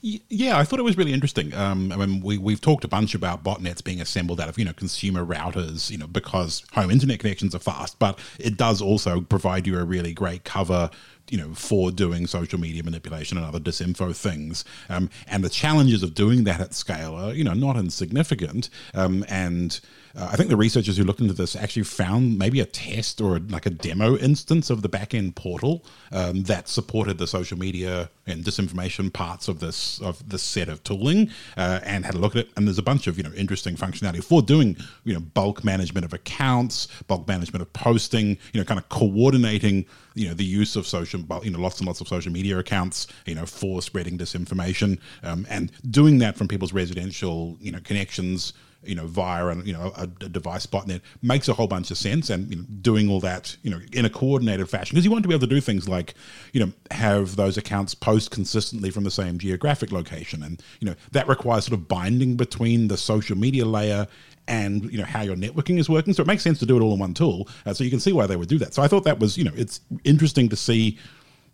[0.00, 1.54] Yeah, I thought it was really interesting.
[1.54, 4.64] Um, I mean, we, we've talked a bunch about botnets being assembled out of, you
[4.64, 9.20] know, consumer routers, you know, because home internet connections are fast, but it does also
[9.20, 10.90] provide you a really great cover
[11.30, 14.64] you know, for doing social media manipulation and other disinfo things.
[14.88, 18.70] Um, and the challenges of doing that at scale are, you know, not insignificant.
[18.94, 19.80] Um, and
[20.16, 23.38] uh, I think the researchers who looked into this actually found maybe a test or
[23.38, 28.42] like a demo instance of the backend portal um, that supported the social media and
[28.42, 32.46] disinformation parts of this of this set of tooling, uh, and had a look at
[32.46, 32.50] it.
[32.56, 36.06] And there's a bunch of you know interesting functionality for doing you know bulk management
[36.06, 40.76] of accounts, bulk management of posting, you know, kind of coordinating you know the use
[40.76, 44.16] of social you know lots and lots of social media accounts you know for spreading
[44.16, 49.64] disinformation um, and doing that from people's residential you know connections you know, via an,
[49.66, 52.64] you know a, a, device botnet makes a whole bunch of sense, and you know,
[52.80, 55.46] doing all that you know in a coordinated fashion because you want to be able
[55.46, 56.14] to do things like
[56.52, 60.94] you know have those accounts post consistently from the same geographic location, and you know
[61.12, 64.06] that requires sort of binding between the social media layer
[64.48, 66.12] and you know how your networking is working.
[66.12, 67.48] So it makes sense to do it all in one tool.
[67.64, 68.74] Uh, so you can see why they would do that.
[68.74, 70.98] So I thought that was you know it's interesting to see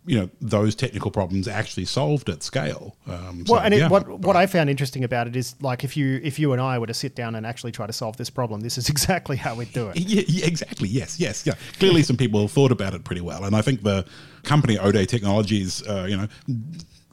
[0.04, 2.96] you know those technical problems actually solved at scale.
[3.06, 5.84] Um, so, well, and it, yeah, what what I found interesting about it is like
[5.84, 8.16] if you if you and I were to sit down and actually try to solve
[8.16, 9.96] this problem, this is exactly how we'd do it.
[10.12, 10.88] Yeah, yeah exactly.
[10.88, 11.54] Yes, yes, yeah.
[11.78, 14.04] Clearly, some people thought about it pretty well, and I think the
[14.42, 16.28] company 0day Technologies, uh, you know,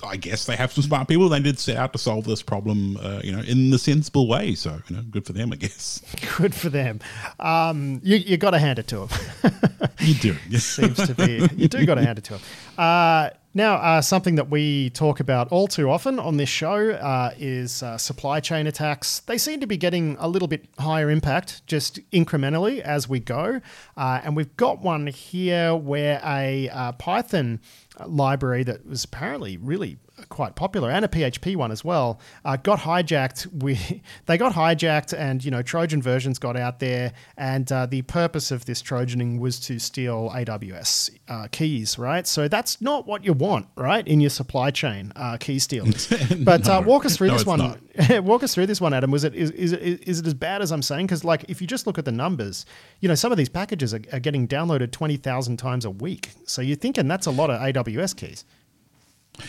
[0.03, 1.29] I guess they have some smart people.
[1.29, 4.55] They did set out to solve this problem, uh, you know, in the sensible way.
[4.55, 6.01] So, you know, good for them, I guess.
[6.37, 6.99] Good for them.
[7.39, 9.53] Um, you you got to hand it to them.
[9.99, 10.33] you do.
[10.57, 11.47] Seems to be.
[11.55, 12.41] You do got to hand it to them.
[12.77, 17.31] Uh, now, uh, something that we talk about all too often on this show uh,
[17.37, 19.21] is uh, supply chain attacks.
[19.21, 23.59] They seem to be getting a little bit higher impact just incrementally as we go.
[23.97, 27.59] Uh, and we've got one here where a uh, Python
[28.05, 29.97] library that was apparently really
[30.29, 33.61] quite popular, and a PHP one as well, uh, got hijacked.
[33.63, 38.01] We they got hijacked, and you know Trojan versions got out there, and uh, the
[38.03, 42.25] purpose of this Trojaning was to steal AWS uh, keys, right?
[42.27, 46.07] So that's not what you want, right, in your supply chain, uh, key stealers.
[46.39, 47.81] But uh, no, walk us through no, this one.
[48.23, 49.11] walk us through this one, Adam.
[49.11, 51.07] Was it is, is, is it as bad as I'm saying?
[51.07, 52.65] Because like if you just look at the numbers,
[52.99, 56.29] you know some of these packages are, are getting downloaded twenty thousand times a week.
[56.45, 58.45] So you're thinking that's a lot of AWS keys.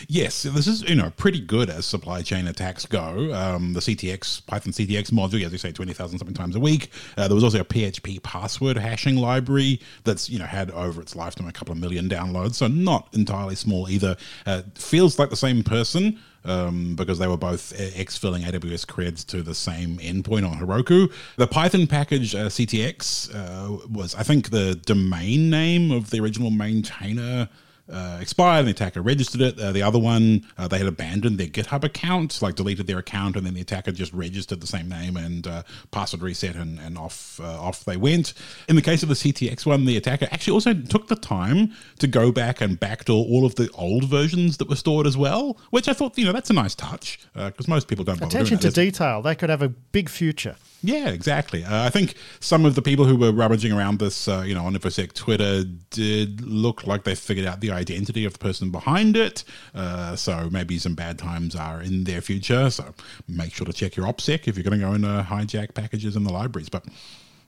[0.07, 3.33] Yes, this is you know pretty good as supply chain attacks go.
[3.33, 6.91] Um, the CTX Python CTX module, as you say, twenty thousand something times a week.
[7.17, 11.15] Uh, there was also a PHP password hashing library that's you know had over its
[11.15, 14.15] lifetime a couple of million downloads, so not entirely small either.
[14.45, 19.43] Uh, feels like the same person um, because they were both exfilling AWS creds to
[19.43, 21.11] the same endpoint on Heroku.
[21.37, 26.49] The Python package uh, CTX uh, was, I think, the domain name of the original
[26.49, 27.49] maintainer
[27.89, 29.59] uh, expired and the attacker registered it.
[29.59, 33.35] Uh, the other one, uh, they had abandoned their GitHub account, like deleted their account,
[33.35, 36.97] and then the attacker just registered the same name and uh, password reset, and, and
[36.97, 38.33] off uh, off they went.
[38.67, 42.07] In the case of the CTX one, the attacker actually also took the time to
[42.07, 45.87] go back and backdoor all of the old versions that were stored as well, which
[45.87, 48.21] I thought, you know, that's a nice touch because uh, most people don't.
[48.21, 49.21] Attention to detail.
[49.21, 50.55] They could have a big future.
[50.83, 51.63] Yeah, exactly.
[51.63, 54.65] Uh, I think some of the people who were rummaging around this, uh, you know,
[54.65, 59.17] on InfoSec Twitter did look like they figured out the identity of the person behind
[59.17, 59.43] it.
[59.75, 62.69] Uh, so maybe some bad times are in their future.
[62.69, 62.93] So
[63.27, 66.15] make sure to check your OPSEC if you're going to go and uh, hijack packages
[66.15, 66.69] in the libraries.
[66.69, 66.85] But,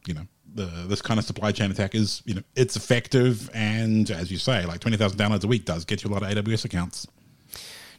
[0.05, 3.49] you know, the, this kind of supply chain attack is, you know, it's effective.
[3.53, 6.29] And as you say, like 20,000 downloads a week does get you a lot of
[6.29, 7.07] AWS accounts.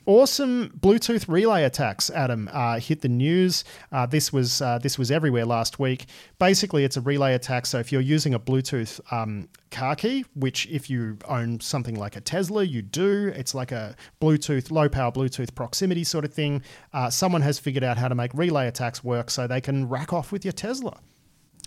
[0.06, 3.64] Awesome Bluetooth relay attacks, Adam, uh, hit the news.
[3.90, 6.06] Uh, this was uh, this was everywhere last week.
[6.38, 7.64] Basically, it's a relay attack.
[7.64, 12.16] So if you're using a Bluetooth um, car key, which if you own something like
[12.16, 13.32] a Tesla, you do.
[13.34, 16.62] It's like a Bluetooth, low power Bluetooth proximity sort of thing.
[16.92, 20.12] Uh, someone has figured out how to make relay attacks work so they can rack
[20.12, 21.00] off with your Tesla.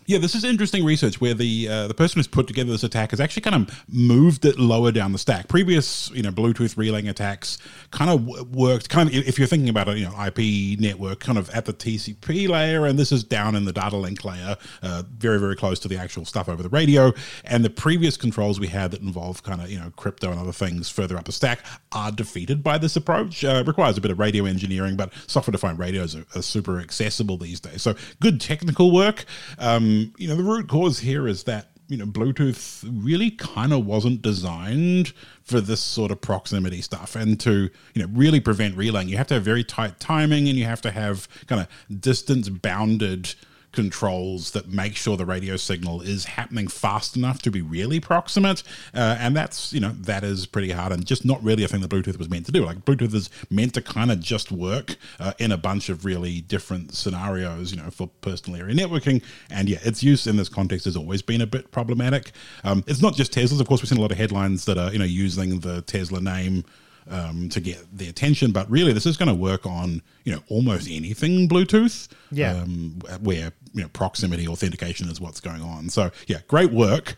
[0.08, 3.12] Yeah, this is interesting research where the uh, the person who's put together this attack
[3.12, 5.50] has actually kind of moved it lower down the stack.
[5.50, 7.58] Previous, you know, Bluetooth relaying attacks
[7.91, 11.38] kind of worked kind of if you're thinking about a you know IP network, kind
[11.38, 15.04] of at the TCP layer, and this is down in the data link layer, uh,
[15.17, 17.12] very very close to the actual stuff over the radio.
[17.43, 20.54] And the previous controls we had that involve kind of you know crypto and other
[20.54, 23.43] things further up the stack are defeated by this approach.
[23.43, 27.36] Uh, requires a bit of radio engineering, but software defined radios are, are, super accessible
[27.36, 27.82] these days.
[27.82, 29.26] So good technical work.
[29.60, 33.86] Um, you know, the root cause here is that you know Bluetooth really kind of
[33.86, 39.10] wasn't designed for this sort of proximity stuff, and to you know really prevent relaying,
[39.10, 42.49] you have to have very tight timing, and you have to have kind of distance
[42.49, 43.36] bounded
[43.77, 48.63] controls that make sure the radio signal is happening fast enough to be really proximate.
[48.91, 51.79] Uh, and that's, you know, that is pretty hard and just not really a thing
[51.81, 52.65] that Bluetooth was meant to do.
[52.65, 56.41] Like Bluetooth is meant to kind of just work uh, in a bunch of really
[56.41, 59.23] different scenarios, you know, for personal area networking.
[59.51, 62.31] And yeah, its use in this context has always been a bit problematic.
[62.63, 63.61] Um, it's not just Teslas.
[63.61, 66.19] Of course, we've seen a lot of headlines that are, you know, using the Tesla
[66.19, 66.65] name
[67.10, 68.52] um, to get the attention.
[68.52, 72.08] But really, this is going to work on you know almost anything Bluetooth.
[72.32, 72.54] Yeah.
[72.54, 75.89] Um, where you know proximity authentication is what's going on.
[75.89, 77.15] So yeah, great work.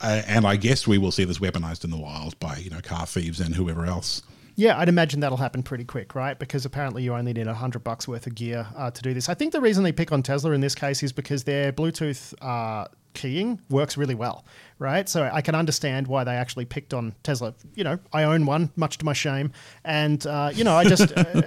[0.00, 2.80] Uh, and I guess we will see this weaponized in the wild by you know
[2.80, 4.22] car thieves and whoever else.
[4.54, 6.38] Yeah, I'd imagine that'll happen pretty quick, right?
[6.38, 9.28] Because apparently you only need a hundred bucks worth of gear uh, to do this.
[9.28, 12.34] I think the reason they pick on Tesla in this case is because their Bluetooth
[12.42, 14.44] uh, keying works really well,
[14.78, 15.08] right?
[15.08, 17.54] So I can understand why they actually picked on Tesla.
[17.74, 19.52] You know, I own one, much to my shame,
[19.84, 21.42] and uh, you know, I just uh,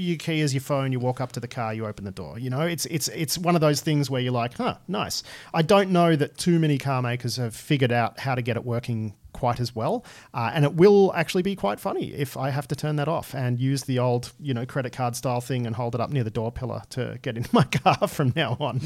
[0.00, 2.38] you key as your phone, you walk up to the car, you open the door.
[2.38, 5.22] You know, it's it's it's one of those things where you're like, huh, nice.
[5.54, 8.64] I don't know that too many car makers have figured out how to get it
[8.64, 10.04] working quite as well.
[10.34, 13.34] Uh, and it will actually be quite funny if I have to turn that off
[13.34, 16.24] and use the old, you know, credit card style thing and hold it up near
[16.24, 18.80] the door pillar to get into my car from now on.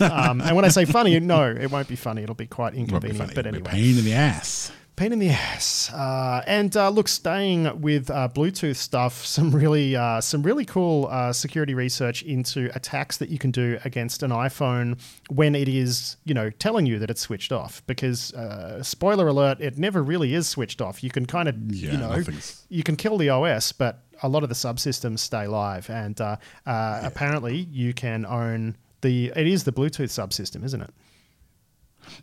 [0.00, 2.22] Um, and when I say funny, no, it won't be funny.
[2.22, 3.34] It'll be quite inconvenient.
[3.34, 5.92] But anyway, pain in the ass pain in the ass.
[5.92, 11.06] Uh, and uh, look, staying with uh, Bluetooth stuff, some really uh, some really cool
[11.10, 16.16] uh, security research into attacks that you can do against an iPhone when it is,
[16.24, 17.82] you know, telling you that it's switched off.
[17.86, 21.04] Because uh, spoiler alert, it never really is switched off.
[21.04, 22.66] You can kind of, yeah, you know, nothing's...
[22.68, 25.88] you can kill the OS, but a lot of the subsystems stay live.
[25.90, 26.36] And yeah.
[26.66, 29.32] apparently, you can own the.
[29.36, 30.90] It is the Bluetooth subsystem, isn't it?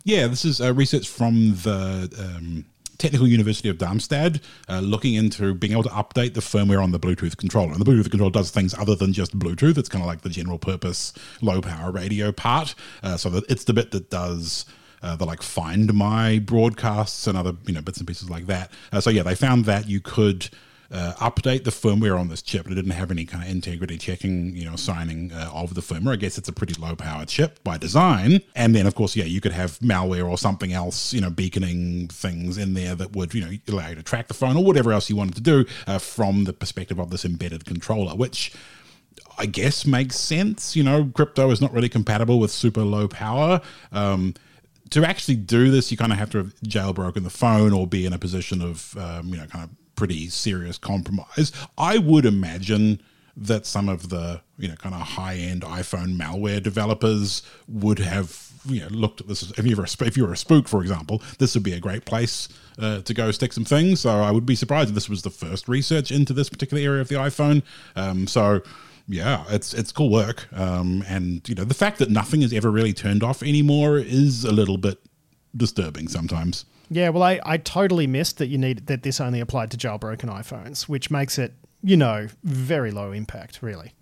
[0.04, 2.64] Yeah, this is uh, research from the um,
[2.98, 7.00] Technical University of Darmstadt, uh, looking into being able to update the firmware on the
[7.00, 7.72] Bluetooth controller.
[7.72, 9.76] And the Bluetooth controller does things other than just Bluetooth.
[9.78, 12.74] It's kind of like the general purpose low power radio part.
[13.02, 14.64] Uh, so that it's the bit that does.
[15.02, 18.72] Uh, the like find my broadcasts and other you know bits and pieces like that.
[18.90, 20.48] Uh, so yeah, they found that you could
[20.94, 24.54] uh, update the firmware on this chip, it didn't have any kind of integrity checking,
[24.54, 26.12] you know, signing uh, of the firmware.
[26.12, 28.40] I guess it's a pretty low powered chip by design.
[28.54, 32.06] And then, of course, yeah, you could have malware or something else, you know, beaconing
[32.08, 34.92] things in there that would, you know, allow you to track the phone or whatever
[34.92, 38.52] else you wanted to do uh, from the perspective of this embedded controller, which.
[39.36, 40.76] I guess makes sense.
[40.76, 43.60] You know, crypto is not really compatible with super low power.
[43.90, 44.34] Um,
[44.90, 48.06] to actually do this, you kind of have to have jailbroken the phone or be
[48.06, 51.52] in a position of, um, you know, kind of pretty serious compromise.
[51.78, 53.00] I would imagine
[53.36, 58.52] that some of the you know kind of high end iPhone malware developers would have
[58.66, 59.50] you know looked at this.
[59.58, 61.80] If you were a, if you were a spook, for example, this would be a
[61.80, 64.00] great place uh, to go stick some things.
[64.00, 67.00] So I would be surprised if this was the first research into this particular area
[67.00, 67.62] of the iPhone.
[67.96, 68.62] Um, so
[69.08, 70.48] yeah, it's it's cool work.
[70.52, 74.44] Um, and you know the fact that nothing is ever really turned off anymore is
[74.44, 74.98] a little bit
[75.56, 76.64] disturbing sometimes.
[76.94, 80.30] Yeah, well, I, I totally missed that you need that this only applied to jailbroken
[80.30, 83.94] iPhones, which makes it you know very low impact, really.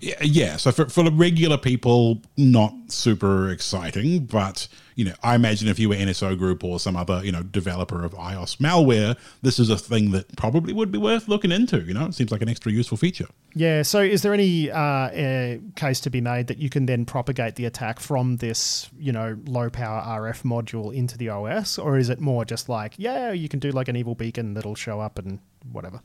[0.00, 0.56] Yeah.
[0.56, 5.88] So for, for regular people, not super exciting, but you know, I imagine if you
[5.88, 9.78] were NSO Group or some other you know developer of iOS malware, this is a
[9.78, 11.80] thing that probably would be worth looking into.
[11.80, 13.26] You know, it seems like an extra useful feature.
[13.54, 13.82] Yeah.
[13.82, 17.56] So, is there any uh, uh, case to be made that you can then propagate
[17.56, 22.08] the attack from this you know low power RF module into the OS, or is
[22.08, 25.18] it more just like yeah, you can do like an evil beacon that'll show up
[25.18, 25.38] and
[25.70, 26.00] whatever?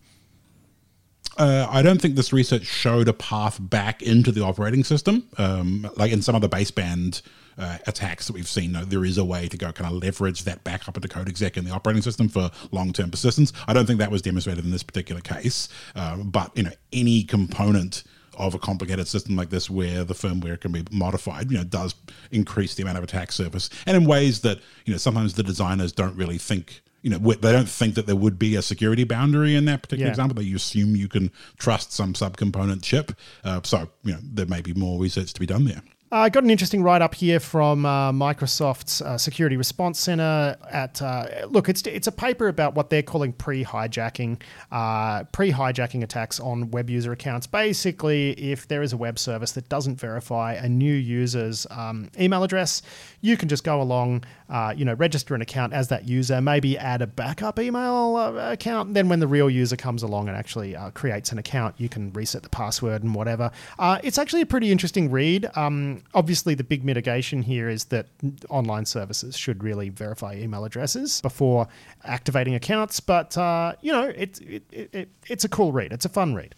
[1.37, 5.27] Uh, I don't think this research showed a path back into the operating system.
[5.37, 7.21] Um, like in some of the baseband
[7.59, 10.63] uh, attacks that we've seen, there is a way to go kind of leverage that
[10.63, 13.53] back up into code exec in the operating system for long term persistence.
[13.67, 17.23] I don't think that was demonstrated in this particular case, uh, but you know any
[17.23, 18.03] component
[18.37, 21.95] of a complicated system like this where the firmware can be modified, you know, does
[22.31, 25.91] increase the amount of attack surface and in ways that, you know, sometimes the designers
[25.91, 29.55] don't really think you know they don't think that there would be a security boundary
[29.55, 30.11] in that particular yeah.
[30.11, 30.43] example.
[30.43, 33.13] You assume you can trust some subcomponent chip.
[33.45, 35.81] Uh, so you know there may be more research to be done there.
[36.09, 40.55] I uh, got an interesting write up here from uh, Microsoft's uh, Security Response Center.
[40.71, 44.41] At uh, look, it's it's a paper about what they're calling pre-hijacking,
[44.71, 47.45] uh, pre-hijacking attacks on web user accounts.
[47.45, 52.41] Basically, if there is a web service that doesn't verify a new user's um, email
[52.41, 52.83] address,
[53.19, 56.77] you can just go along, uh, you know, register an account as that user, maybe
[56.77, 58.93] add a backup email account.
[58.93, 62.43] Then, when the real user comes along and actually creates an account, you can reset
[62.43, 63.51] the password and whatever.
[63.77, 65.49] it's actually a pretty interesting read.
[65.57, 68.07] Um, obviously, the big mitigation here is that
[68.49, 71.67] online services should really verify email addresses before
[72.03, 72.99] activating accounts.
[72.99, 75.91] But uh, you know, it, it, it, it's a cool read.
[75.93, 76.55] It's a fun read.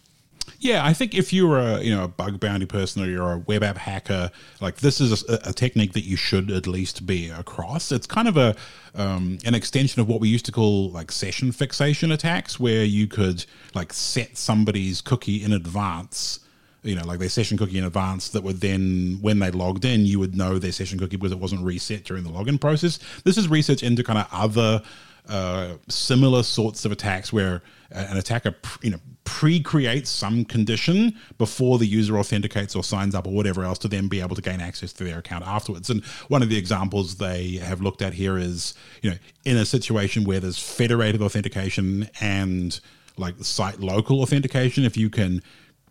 [0.58, 3.38] Yeah, I think if you're a you know a bug bounty person or you're a
[3.38, 4.30] web app hacker,
[4.60, 7.90] like this is a, a technique that you should at least be across.
[7.90, 8.54] It's kind of a
[8.94, 13.06] um, an extension of what we used to call like session fixation attacks, where you
[13.06, 16.40] could like set somebody's cookie in advance
[16.82, 20.06] you know, like their session cookie in advance that would then, when they logged in,
[20.06, 22.98] you would know their session cookie because it wasn't reset during the login process.
[23.24, 24.82] This is research into kind of other
[25.28, 31.86] uh, similar sorts of attacks where an attacker, you know, pre-creates some condition before the
[31.86, 34.92] user authenticates or signs up or whatever else to then be able to gain access
[34.92, 35.90] to their account afterwards.
[35.90, 39.64] And one of the examples they have looked at here is, you know, in a
[39.64, 42.80] situation where there's federated authentication and
[43.16, 45.42] like site local authentication, if you can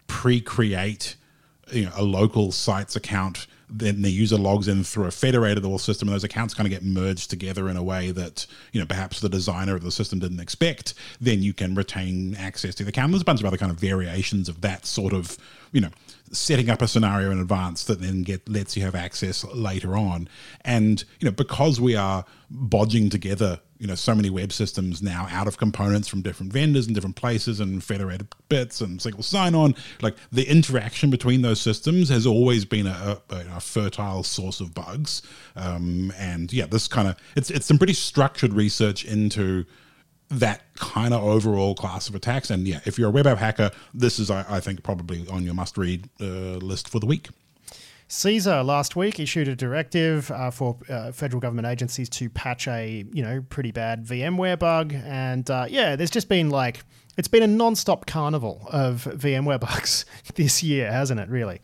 [0.10, 1.16] pre-create
[1.72, 5.78] you know, a local site's account then the user logs in through a federated all
[5.78, 8.86] system and those accounts kind of get merged together in a way that you know
[8.86, 12.90] perhaps the designer of the system didn't expect then you can retain access to the
[12.90, 13.12] account.
[13.12, 15.38] There's a bunch of other kind of variations of that sort of
[15.72, 15.90] you know
[16.32, 20.28] setting up a scenario in advance that then get lets you have access later on.
[20.62, 25.28] And you know because we are bodging together you know so many web systems now
[25.32, 29.74] out of components from different vendors and different places and federated bits and single sign-on
[30.02, 34.74] like the interaction between those systems has always been a, a, a fertile source of
[34.74, 35.22] bugs.
[35.56, 39.66] Um, and yeah this kind of it's it's some pretty structured research into
[40.30, 43.72] that kind of overall class of attacks and yeah if you're a web app hacker
[43.94, 46.26] this is i, I think probably on your must read uh,
[46.58, 47.30] list for the week
[48.10, 53.06] CISA last week issued a directive uh, for uh, federal government agencies to patch a
[53.14, 56.84] you know pretty bad VMware bug, and uh, yeah, there's just been like
[57.18, 61.30] it's been a non-stop carnival of VMware bugs this year, hasn't it?
[61.30, 61.62] Really.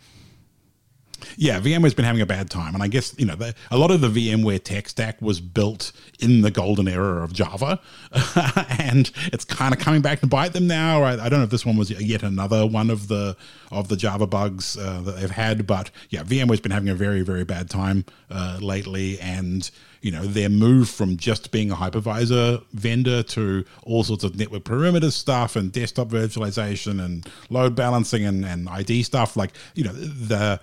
[1.38, 3.92] Yeah, VMware's been having a bad time, and I guess you know the, a lot
[3.92, 7.80] of the VMware tech stack was built in the golden era of Java,
[8.80, 11.04] and it's kind of coming back to bite them now.
[11.04, 13.36] I, I, don't know if this one was yet another one of the
[13.72, 17.22] of the Java bugs uh, that they've had, but yeah, VMware's been having a very
[17.22, 19.70] very bad time uh, lately, and
[20.02, 24.64] you know their move from just being a hypervisor vendor to all sorts of network
[24.64, 29.94] perimeter stuff and desktop virtualization and load balancing and, and ID stuff, like you know
[29.94, 30.60] the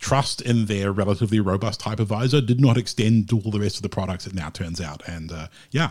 [0.00, 3.88] trust in their relatively robust hypervisor did not extend to all the rest of the
[3.88, 5.06] products, it now turns out.
[5.06, 5.90] And uh, yeah,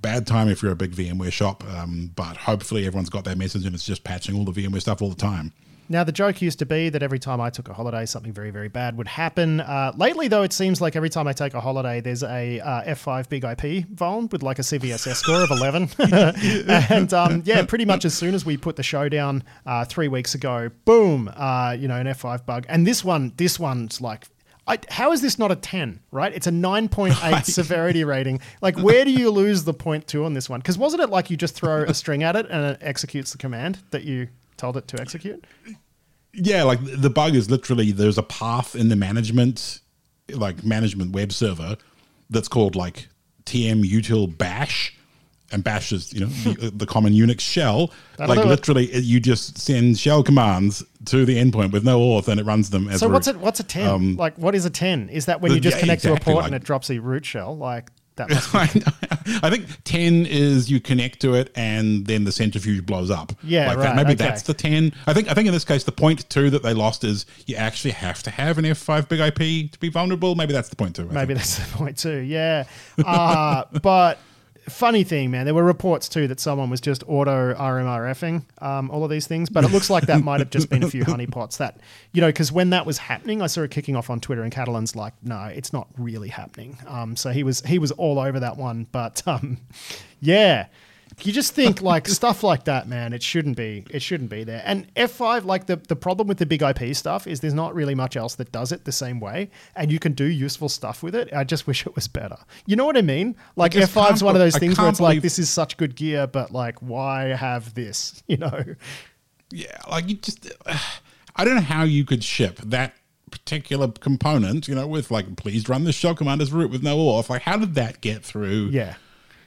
[0.00, 3.66] bad time if you're a big VMware shop, um, but hopefully everyone's got their message
[3.66, 5.52] and it's just patching all the VMware stuff all the time.
[5.90, 8.52] Now, the joke used to be that every time I took a holiday, something very,
[8.52, 9.58] very bad would happen.
[9.60, 12.94] Uh, lately, though, it seems like every time I take a holiday, there's a uh,
[12.94, 15.90] F5 big IP vuln with like a CVSS score of 11.
[16.90, 20.06] and um, yeah, pretty much as soon as we put the show down uh, three
[20.06, 22.66] weeks ago, boom, uh, you know, an F5 bug.
[22.68, 24.28] And this one, this one's like
[24.68, 26.32] I, how is this not a 10, right?
[26.32, 27.44] It's a 9.8 right.
[27.44, 28.40] severity rating.
[28.62, 30.60] Like, where do you lose the point two on this one?
[30.60, 33.38] Because wasn't it like you just throw a string at it and it executes the
[33.38, 34.28] command that you
[34.60, 35.44] told it to execute?
[36.32, 39.80] Yeah, like the bug is literally there's a path in the management,
[40.32, 41.76] like management web server
[42.28, 43.08] that's called like
[43.44, 44.94] tm util bash
[45.52, 47.90] and bash is you know the, the, common Unix shell.
[48.16, 49.04] That'll like literally, it.
[49.04, 52.88] you just send shell commands to the endpoint with no auth, and it runs them
[52.88, 53.00] as.
[53.00, 53.36] So what's it?
[53.36, 53.88] What's a ten?
[53.88, 55.08] Um, like what is a ten?
[55.08, 56.64] Is that when the, you just yeah, connect exactly, to a port like, and it
[56.64, 57.56] drops a root shell?
[57.56, 58.30] Like that.
[58.30, 58.54] Must
[59.44, 63.32] I think ten is you connect to it and then the centrifuge blows up.
[63.42, 63.96] Yeah, like right, that.
[63.96, 64.24] Maybe okay.
[64.24, 64.92] that's the ten.
[65.06, 67.56] I think I think in this case the point two that they lost is you
[67.56, 70.34] actually have to have an F five big IP to be vulnerable.
[70.34, 71.08] Maybe that's the point two.
[71.10, 71.38] I Maybe think.
[71.38, 72.18] that's the point two.
[72.18, 72.64] Yeah,
[73.04, 74.18] uh, but
[74.70, 79.04] funny thing, man, there were reports too that someone was just auto RMRFing um, all
[79.04, 81.58] of these things, but it looks like that might have just been a few honeypots.
[81.58, 81.78] That
[82.12, 84.52] you know, because when that was happening, I saw it kicking off on Twitter, and
[84.52, 88.40] Catalin's like, "No, it's not really happening." Um, so he was he was all over
[88.40, 89.58] that one, but um,
[90.20, 90.66] yeah,
[91.26, 93.12] you just think like stuff like that, man.
[93.12, 93.84] It shouldn't be.
[93.90, 94.62] It shouldn't be there.
[94.64, 97.94] And F5, like the the problem with the big IP stuff is there's not really
[97.94, 101.14] much else that does it the same way, and you can do useful stuff with
[101.14, 101.32] it.
[101.32, 102.38] I just wish it was better.
[102.66, 103.36] You know what I mean?
[103.56, 106.26] Like F5 is one of those things where it's like this is such good gear,
[106.26, 108.22] but like why have this?
[108.30, 108.64] You know?
[109.50, 110.50] Yeah, like you just.
[110.64, 110.78] Uh,
[111.36, 112.92] I don't know how you could ship that
[113.30, 116.96] particular component, you know, with like, please run the shell command as root with no
[116.98, 117.28] auth.
[117.28, 118.70] Like, how did that get through?
[118.72, 118.96] Yeah.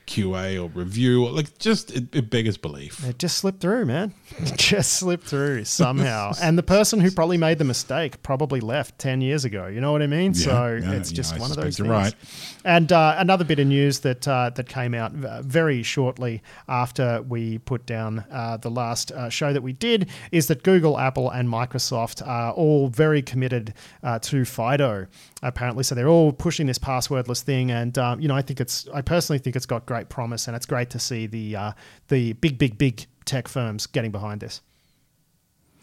[0.05, 3.03] QA or review, or like just it, it beggars belief.
[3.07, 4.13] It just slipped through, man.
[4.39, 6.33] It just slipped through somehow.
[6.41, 9.67] and the person who probably made the mistake probably left 10 years ago.
[9.67, 10.33] You know what I mean?
[10.33, 11.87] Yeah, so yeah, it's just yeah, one of those things.
[11.87, 12.15] Right.
[12.65, 17.21] And uh, another bit of news that uh, that came out uh, very shortly after
[17.21, 21.29] we put down uh, the last uh, show that we did is that Google, Apple,
[21.29, 25.07] and Microsoft are all very committed uh, to FIDO
[25.43, 25.83] apparently.
[25.83, 29.01] So they're all pushing this passwordless thing, and um, you know, I think it's I
[29.01, 31.71] personally think it's got great promise, and it's great to see the uh,
[32.07, 34.61] the big, big, big tech firms getting behind this.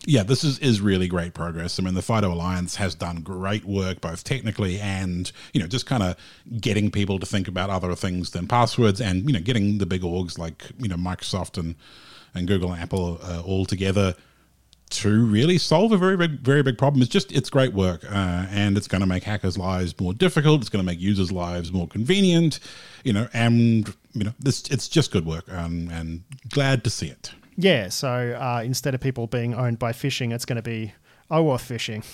[0.06, 1.78] Yeah, this is, is really great progress.
[1.78, 5.84] I mean, the FIDO Alliance has done great work, both technically and, you know, just
[5.84, 6.16] kind of
[6.58, 10.00] getting people to think about other things than passwords and, you know, getting the big
[10.00, 11.74] orgs like, you know, Microsoft and,
[12.34, 14.14] and Google and Apple uh, all together
[14.90, 17.02] to really solve a very big, very big problem.
[17.02, 20.60] It's just it's great work, uh, and it's going to make hackers' lives more difficult.
[20.60, 22.60] It's going to make users' lives more convenient,
[23.04, 27.06] you know, and you know, this it's just good work, um, and glad to see
[27.06, 27.32] it.
[27.56, 27.88] Yeah.
[27.88, 30.92] So uh, instead of people being owned by phishing, it's going to be
[31.30, 32.04] OAuth phishing.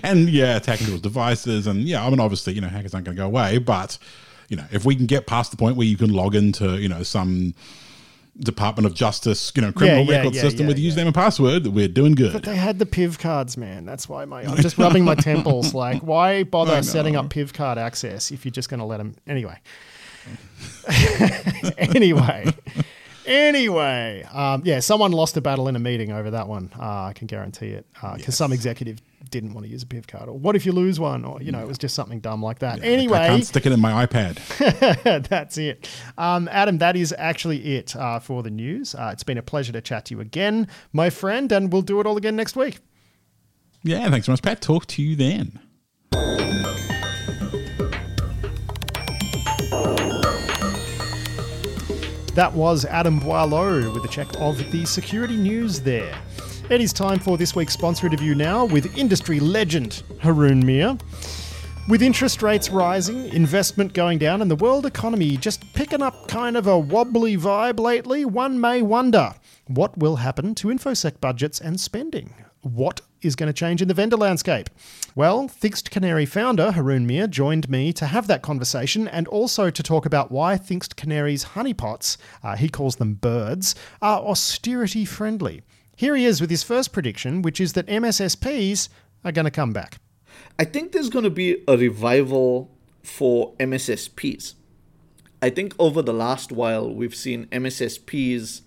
[0.04, 3.16] and yeah, attacking those devices, and yeah, I mean, obviously, you know, hackers aren't going
[3.16, 3.98] to go away, but
[4.48, 6.88] you know, if we can get past the point where you can log into, you
[6.88, 7.54] know, some
[8.38, 11.68] Department of Justice, you know, criminal yeah, yeah, record yeah, system with username and password,
[11.68, 12.32] we're doing good.
[12.32, 13.84] But they had the PIV cards, man.
[13.84, 15.72] That's why my I'm just rubbing my temples.
[15.74, 19.14] Like, why bother setting up PIV card access if you're just going to let them
[19.26, 19.58] anyway?
[21.78, 22.52] anyway.
[23.26, 26.70] Anyway, um, yeah, someone lost a battle in a meeting over that one.
[26.78, 28.36] Uh, I can guarantee it because uh, yes.
[28.36, 29.00] some executive
[29.30, 31.52] didn't want to use a PIV card, or what if you lose one, or you
[31.52, 32.78] know, it was just something dumb like that.
[32.78, 35.28] Yeah, anyway, I can't stick it in my iPad.
[35.28, 36.78] that's it, um, Adam.
[36.78, 38.94] That is actually it uh, for the news.
[38.94, 42.00] Uh, it's been a pleasure to chat to you again, my friend, and we'll do
[42.00, 42.78] it all again next week.
[43.82, 44.60] Yeah, thanks so much, Pat.
[44.60, 45.60] Talk to you then.
[52.34, 56.12] That was Adam Boileau with a check of the security news there.
[56.70, 60.96] It is time for this week's sponsor interview now with industry legend Haroon Meer.
[61.90, 66.56] With interest rates rising, investment going down, and the world economy just picking up kind
[66.56, 69.34] of a wobbly vibe lately, one may wonder
[69.66, 72.32] what will happen to InfoSec budgets and spending?
[72.62, 74.70] What is going to change in the vendor landscape?
[75.14, 79.82] Well, Thinkst Canary founder Haroon Meer joined me to have that conversation and also to
[79.82, 85.62] talk about why Thinkst Canary's honeypots, uh, he calls them birds, are austerity friendly.
[85.96, 88.88] Here he is with his first prediction, which is that MSSPs
[89.24, 89.98] are going to come back.
[90.58, 92.70] I think there's going to be a revival
[93.02, 94.54] for MSSPs.
[95.42, 98.62] I think over the last while we've seen MSSPs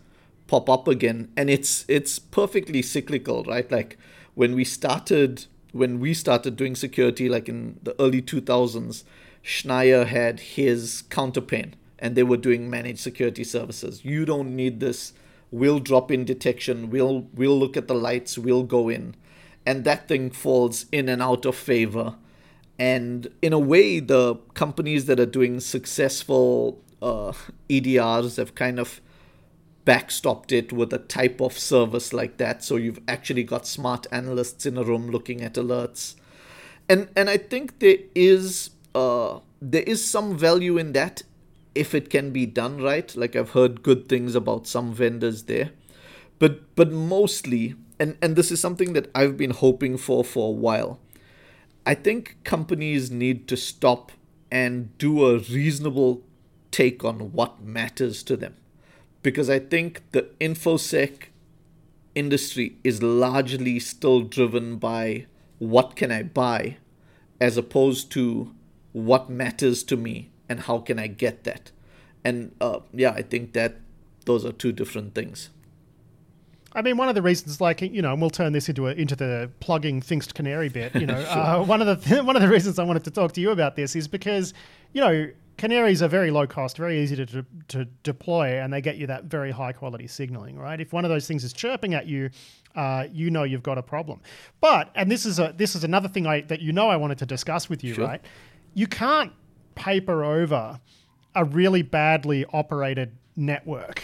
[0.48, 3.70] pop up again and it's it's perfectly cyclical, right?
[3.72, 3.98] Like
[4.36, 9.04] when we started when we started doing security like in the early 2000s,
[9.44, 14.06] Schneier had his counterpane and they were doing managed security services.
[14.06, 15.14] You don't need this
[15.52, 19.16] we'll drop in detection, we'll we'll look at the lights, we'll go in,
[19.66, 22.16] and that thing falls in and out of favor.
[22.80, 27.34] And in a way, the companies that are doing successful uh,
[27.70, 29.02] EDRs have kind of
[29.86, 32.64] backstopped it with a type of service like that.
[32.64, 36.16] So you've actually got smart analysts in a room looking at alerts,
[36.88, 41.24] and and I think there is uh, there is some value in that
[41.78, 43.16] if it can be done right.
[43.16, 45.72] Like I've heard good things about some vendors there,
[46.40, 50.52] but but mostly, and and this is something that I've been hoping for for a
[50.52, 51.00] while.
[51.86, 54.12] I think companies need to stop
[54.52, 56.22] and do a reasonable
[56.72, 58.56] take on what matters to them
[59.24, 61.30] because I think the infosec
[62.16, 65.26] industry is largely still driven by
[65.60, 66.78] what can I buy
[67.40, 68.54] as opposed to
[68.94, 71.72] what matters to me and how can I get that.
[72.24, 73.76] And uh, yeah, I think that
[74.26, 75.50] those are two different things.
[76.74, 78.92] I mean, one of the reasons, like you know, and we'll turn this into a,
[78.92, 80.94] into the plugging Thinkst Canary bit.
[80.96, 81.32] You know, sure.
[81.32, 83.52] uh, one of the th- one of the reasons I wanted to talk to you
[83.52, 84.54] about this is because
[84.94, 88.80] you know Canaries are very low cost, very easy to, to, to, deploy, and they
[88.80, 90.80] get you that very high quality signaling, right?
[90.80, 92.30] If one of those things is chirping at you,
[92.76, 94.22] uh, you know you've got a problem.
[94.62, 97.18] But and this is a this is another thing I that you know I wanted
[97.20, 98.06] to discuss with you, sure.
[98.06, 98.22] right?
[98.76, 99.34] You can't
[99.78, 100.80] paper over
[101.36, 104.04] a really badly operated network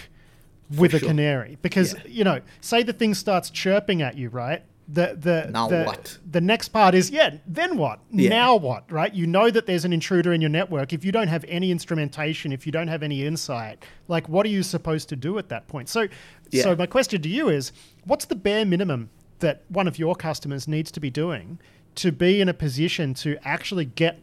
[0.77, 1.09] with For a sure.
[1.09, 2.01] canary because yeah.
[2.07, 4.63] you know, say the thing starts chirping at you, right?
[4.87, 6.17] the the now the, what?
[6.29, 8.29] the next part is yeah then what yeah.
[8.29, 11.29] now what right you know that there's an intruder in your network if you don't
[11.29, 15.15] have any instrumentation if you don't have any insight like what are you supposed to
[15.15, 16.07] do at that point so
[16.51, 16.63] yeah.
[16.63, 17.71] so my question to you is
[18.05, 19.09] what's the bare minimum
[19.39, 21.59] that one of your customers needs to be doing
[21.95, 24.21] to be in a position to actually get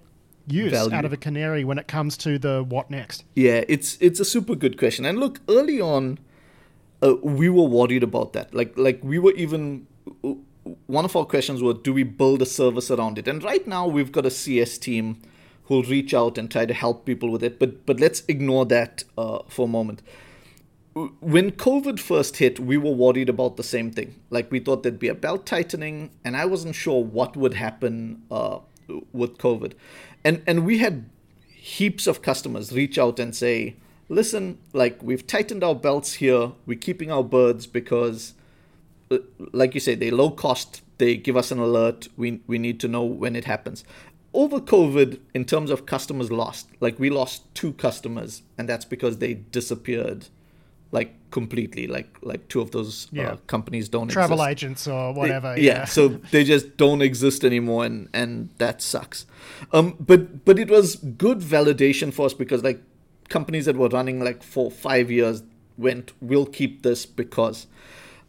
[0.51, 0.95] use Value.
[0.95, 3.25] out of a canary when it comes to the what next?
[3.35, 5.05] Yeah it's it's a super good question.
[5.05, 6.19] And look early on
[7.03, 8.55] uh, we were worried about that.
[8.55, 9.87] Like like we were even
[10.87, 13.27] one of our questions was do we build a service around it?
[13.29, 15.21] And right now we've got a cs team
[15.65, 17.59] who'll reach out and try to help people with it.
[17.59, 20.03] But but let's ignore that uh, for a moment.
[20.95, 24.17] When covid first hit we were worried about the same thing.
[24.29, 28.23] Like we thought there'd be a belt tightening and i wasn't sure what would happen
[28.31, 28.59] uh,
[29.13, 29.75] with covid
[30.25, 31.09] and and we had
[31.47, 33.77] heaps of customers reach out and say
[34.09, 38.35] listen like we've tightened our belts here we're keeping our birds because
[39.11, 39.19] uh,
[39.53, 40.83] like you say, they're low cost.
[40.99, 42.09] They give us an alert.
[42.17, 43.85] We we need to know when it happens.
[44.33, 49.19] Over COVID, in terms of customers lost, like we lost two customers, and that's because
[49.19, 50.29] they disappeared,
[50.93, 51.87] like completely.
[51.87, 53.29] Like like two of those uh, yeah.
[53.33, 54.51] uh, companies don't travel exist.
[54.51, 55.55] agents or whatever.
[55.55, 55.79] They, yeah.
[55.79, 59.27] yeah, so they just don't exist anymore, and and that sucks.
[59.73, 62.83] Um, but but it was good validation for us because like
[63.29, 65.43] companies that were running like for five years
[65.79, 67.67] went, we'll keep this because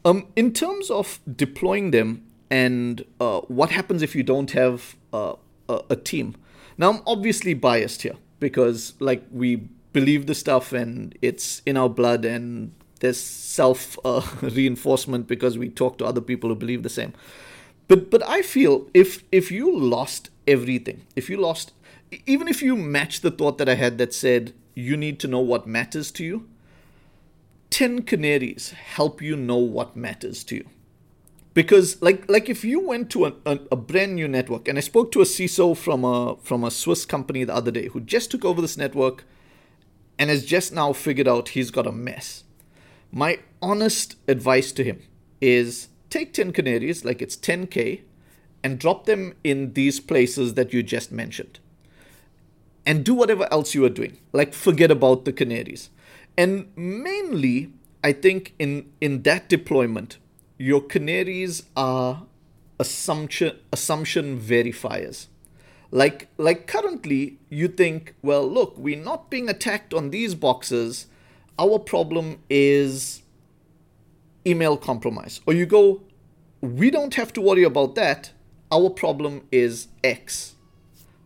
[0.05, 5.35] um, in terms of deploying them and uh, what happens if you don't have uh,
[5.69, 6.35] a, a team.
[6.77, 11.89] Now, I'm obviously biased here because, like, we believe the stuff and it's in our
[11.89, 16.89] blood and there's self uh, reinforcement because we talk to other people who believe the
[16.89, 17.13] same.
[17.87, 21.73] But but I feel if if you lost everything, if you lost
[22.25, 25.39] even if you match the thought that I had that said you need to know
[25.39, 26.47] what matters to you,
[27.71, 30.65] 10 canaries help you know what matters to you
[31.53, 34.81] because like like if you went to a, a, a, brand new network and i
[34.81, 38.29] spoke to a ciso from a from a swiss company the other day who just
[38.29, 39.23] took over this network
[40.21, 42.43] and has just now figured out he's got a mess.
[43.11, 45.01] My honest advice to him
[45.41, 48.01] is take 10 canaries like it's 10k
[48.63, 51.57] and drop them in these places that you just mentioned.
[52.85, 55.89] And do whatever else you are doing like forget about the canaries.
[56.37, 60.19] And mainly, I think in in that deployment,
[60.59, 62.27] your canaries are
[62.79, 65.27] assumption assumption verifiers.
[65.91, 71.07] Like like currently, you think, well, look, we're not being attacked on these boxes.
[71.59, 73.21] Our problem is
[74.47, 75.41] email compromise.
[75.45, 76.01] Or you go,
[76.61, 78.31] we don't have to worry about that.
[78.71, 80.55] Our problem is X.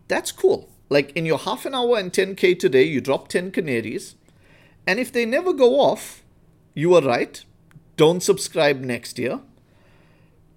[0.08, 0.70] That's cool.
[0.90, 4.16] Like in your half an hour and 10K today, you drop 10 canaries
[4.88, 6.24] and if they never go off,
[6.74, 7.44] you are right.
[7.98, 9.40] Don't subscribe next year.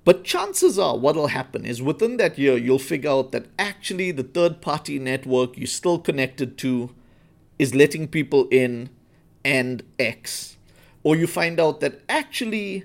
[0.09, 4.11] But chances are what will happen is within that year, you'll figure out that actually
[4.11, 6.95] the third party network you're still connected to
[7.59, 8.89] is letting people in
[9.45, 10.57] and X.
[11.03, 12.85] Or you find out that actually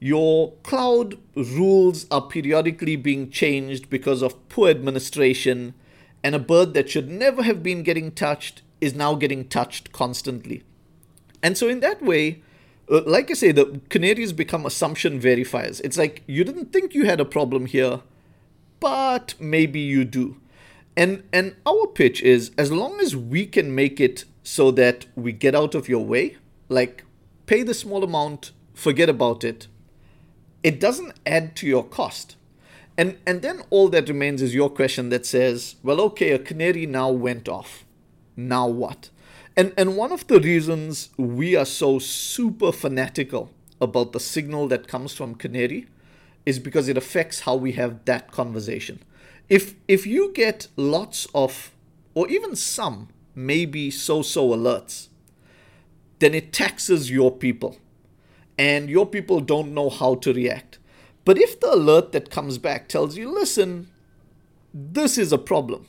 [0.00, 5.72] your cloud rules are periodically being changed because of poor administration,
[6.24, 10.64] and a bird that should never have been getting touched is now getting touched constantly.
[11.44, 12.42] And so, in that way,
[12.90, 15.80] Uh, like I say, the canaries become assumption verifiers.
[15.82, 18.00] It's like you didn't think you had a problem here,
[18.80, 20.36] but maybe you do.
[20.96, 25.32] And and our pitch is as long as we can make it so that we
[25.32, 26.36] get out of your way,
[26.68, 27.04] like
[27.46, 29.66] pay the small amount, forget about it.
[30.62, 32.36] It doesn't add to your cost.
[32.96, 36.86] And and then all that remains is your question that says, well, okay, a canary
[36.86, 37.84] now went off.
[38.36, 39.10] Now what?
[39.56, 43.50] And and one of the reasons we are so super fanatical
[43.80, 45.86] about the signal that comes from canary
[46.44, 49.02] is because it affects how we have that conversation.
[49.48, 51.72] If if you get lots of
[52.14, 55.08] or even some maybe so-so alerts,
[56.18, 57.76] then it taxes your people.
[58.58, 60.78] And your people don't know how to react.
[61.26, 63.88] But if the alert that comes back tells you, listen,
[64.72, 65.86] this is a problem.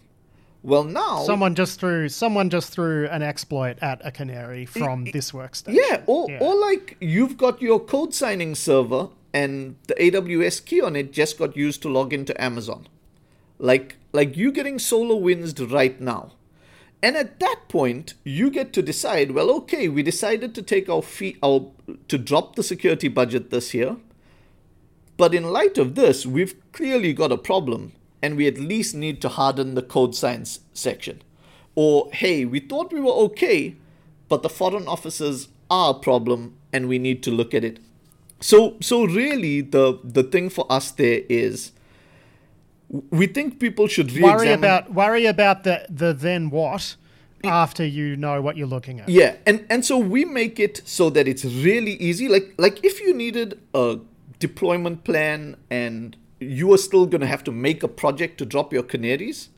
[0.63, 5.13] Well, now someone just threw someone just threw an exploit at a canary from it,
[5.13, 5.75] this workstation.
[5.75, 6.39] Yeah, or yeah.
[6.39, 11.37] or like you've got your code signing server and the AWS key on it just
[11.37, 12.87] got used to log into Amazon.
[13.59, 16.33] Like like you getting SolarWinds right now.
[17.03, 21.03] And at that point, you get to decide, well, okay, we decided to take our
[21.03, 21.71] fee our
[22.07, 23.97] to drop the security budget this year.
[25.15, 29.21] But in light of this, we've clearly got a problem and we at least need
[29.21, 31.21] to harden the code science section.
[31.75, 33.75] Or, hey, we thought we were okay,
[34.29, 37.79] but the foreign officers are a problem and we need to look at it.
[38.39, 41.71] So, so really, the, the thing for us there is
[42.89, 44.37] we think people should re-examine...
[44.37, 46.95] worry about worry about the the then what
[47.43, 49.09] after you know what you're looking at.
[49.09, 52.27] Yeah, and and so we make it so that it's really easy.
[52.27, 53.99] Like like if you needed a
[54.39, 58.73] deployment plan and you are still going to have to make a project to drop
[58.73, 59.49] your canaries.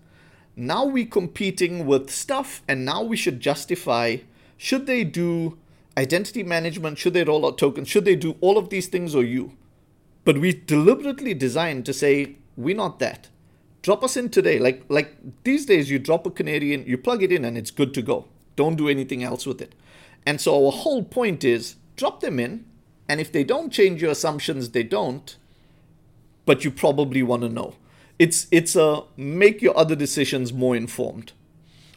[0.55, 4.17] Now we're competing with stuff, and now we should justify
[4.57, 5.57] should they do
[5.97, 9.23] identity management, should they roll out tokens, should they do all of these things or
[9.23, 9.53] you?
[10.25, 13.29] But we deliberately designed to say, we're not that.
[13.81, 14.59] Drop us in today.
[14.59, 17.71] Like like these days you drop a canary in, you plug it in and it's
[17.71, 18.25] good to go.
[18.57, 19.73] Don't do anything else with it.
[20.25, 22.65] And so our whole point is drop them in,
[23.07, 25.37] and if they don't change your assumptions, they don't
[26.49, 27.75] but you probably want to know.
[28.17, 31.33] It's it's a make your other decisions more informed.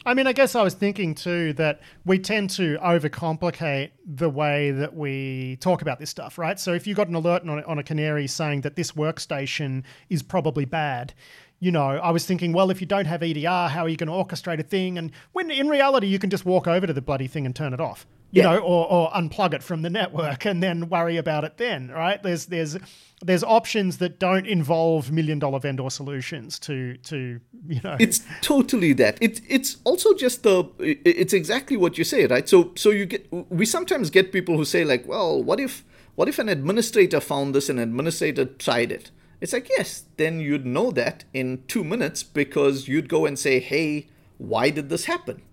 [0.05, 4.69] I mean, I guess I was thinking too that we tend to overcomplicate the way
[4.69, 6.59] that we talk about this stuff, right?
[6.59, 10.21] So if you got an alert on on a canary saying that this workstation is
[10.21, 11.15] probably bad,
[11.59, 14.13] you know, I was thinking, well, if you don't have EDR, how are you going
[14.13, 14.99] to orchestrate a thing?
[14.99, 17.73] And when in reality, you can just walk over to the bloody thing and turn
[17.73, 18.55] it off you yeah.
[18.55, 22.21] know, or, or unplug it from the network and then worry about it then, right?
[22.23, 22.75] There's there's
[23.21, 27.95] there's options that don't involve million dollar vendor solutions to to you know.
[27.99, 29.19] It's totally that.
[29.21, 32.49] It's it's also just the it's exactly what you say, right?
[32.49, 36.27] So so you get we sometimes get people who say like, well, what if what
[36.27, 39.11] if an administrator found this and an administrator tried it?
[39.41, 43.59] It's like yes, then you'd know that in two minutes because you'd go and say,
[43.59, 44.07] hey,
[44.39, 45.43] why did this happen?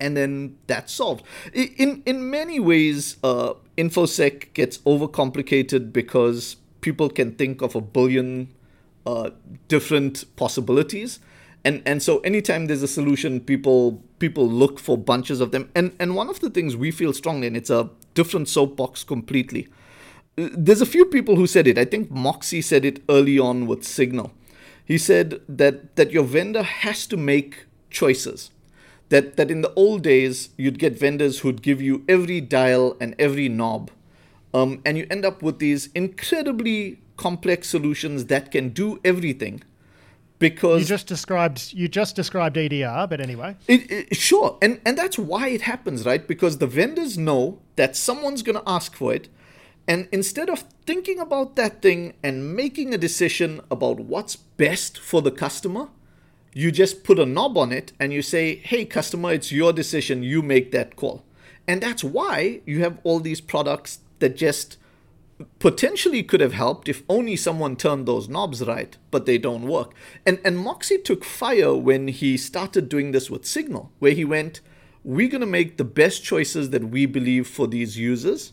[0.00, 1.24] And then that's solved.
[1.52, 8.48] In in many ways, uh, infosec gets overcomplicated because people can think of a billion
[9.06, 9.30] uh,
[9.68, 11.20] different possibilities,
[11.64, 15.70] and and so anytime there's a solution, people people look for bunches of them.
[15.74, 19.68] And and one of the things we feel strongly, and it's a different soapbox completely.
[20.36, 21.78] There's a few people who said it.
[21.78, 24.32] I think Moxie said it early on with Signal.
[24.84, 28.50] He said that that your vendor has to make choices
[29.08, 33.14] that that in the old days you'd get vendors who'd give you every dial and
[33.18, 33.90] every knob
[34.54, 39.62] um, and you end up with these incredibly complex solutions that can do everything
[40.38, 44.96] because you just described you just described EDR, but anyway, it, it, sure, and and
[44.96, 46.26] that's why it happens, right?
[46.26, 49.28] Because the vendors know that someone's going to ask for it,
[49.86, 55.22] and instead of thinking about that thing and making a decision about what's best for
[55.22, 55.88] the customer,
[56.58, 60.24] you just put a knob on it and you say, hey, customer, it's your decision.
[60.24, 61.24] You make that call.
[61.68, 64.76] And that's why you have all these products that just
[65.60, 69.94] potentially could have helped if only someone turned those knobs right, but they don't work.
[70.26, 74.60] And and Moxie took fire when he started doing this with Signal, where he went,
[75.04, 78.52] we're gonna make the best choices that we believe for these users,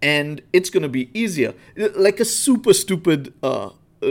[0.00, 1.52] and it's gonna be easier.
[1.76, 3.68] Like a super stupid uh,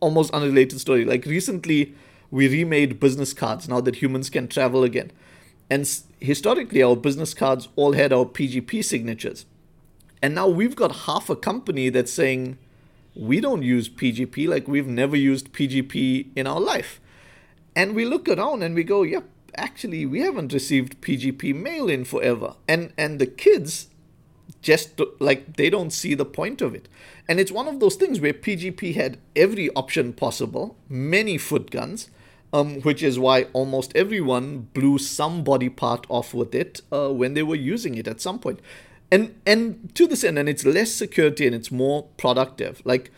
[0.00, 1.04] almost unrelated story.
[1.04, 1.94] Like recently,
[2.30, 5.10] we remade business cards now that humans can travel again.
[5.70, 9.46] And s- historically, our business cards all had our PGP signatures.
[10.22, 12.58] And now we've got half a company that's saying,
[13.14, 17.00] we don't use PGP, like we've never used PGP in our life.
[17.74, 19.24] And we look around and we go, yep,
[19.56, 22.54] actually, we haven't received PGP mail in forever.
[22.66, 23.88] And, and the kids
[24.62, 26.88] just like they don't see the point of it.
[27.28, 32.08] And it's one of those things where PGP had every option possible, many foot guns,
[32.52, 37.34] um, which is why almost everyone blew some body part off with it uh, when
[37.34, 38.60] they were using it at some point.
[39.10, 42.82] And and to this end, and it's less security and it's more productive.
[42.84, 43.10] Like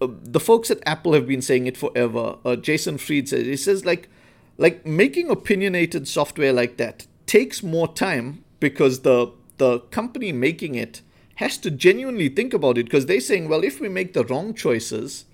[0.00, 2.36] uh, the folks at Apple have been saying it forever.
[2.44, 4.08] Uh, Jason Fried says he says like
[4.56, 11.02] like making opinionated software like that takes more time because the the company making it
[11.36, 14.54] has to genuinely think about it because they're saying, well, if we make the wrong
[14.54, 15.24] choices,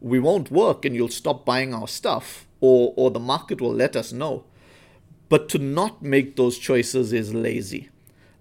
[0.00, 3.96] we won't work and you'll stop buying our stuff or or the market will let
[3.96, 4.44] us know.
[5.28, 7.90] But to not make those choices is lazy.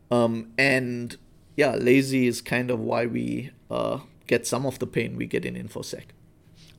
[0.10, 1.18] Um, and
[1.56, 5.44] yeah, lazy is kind of why we uh, get some of the pain we get
[5.44, 6.04] in InfoSec.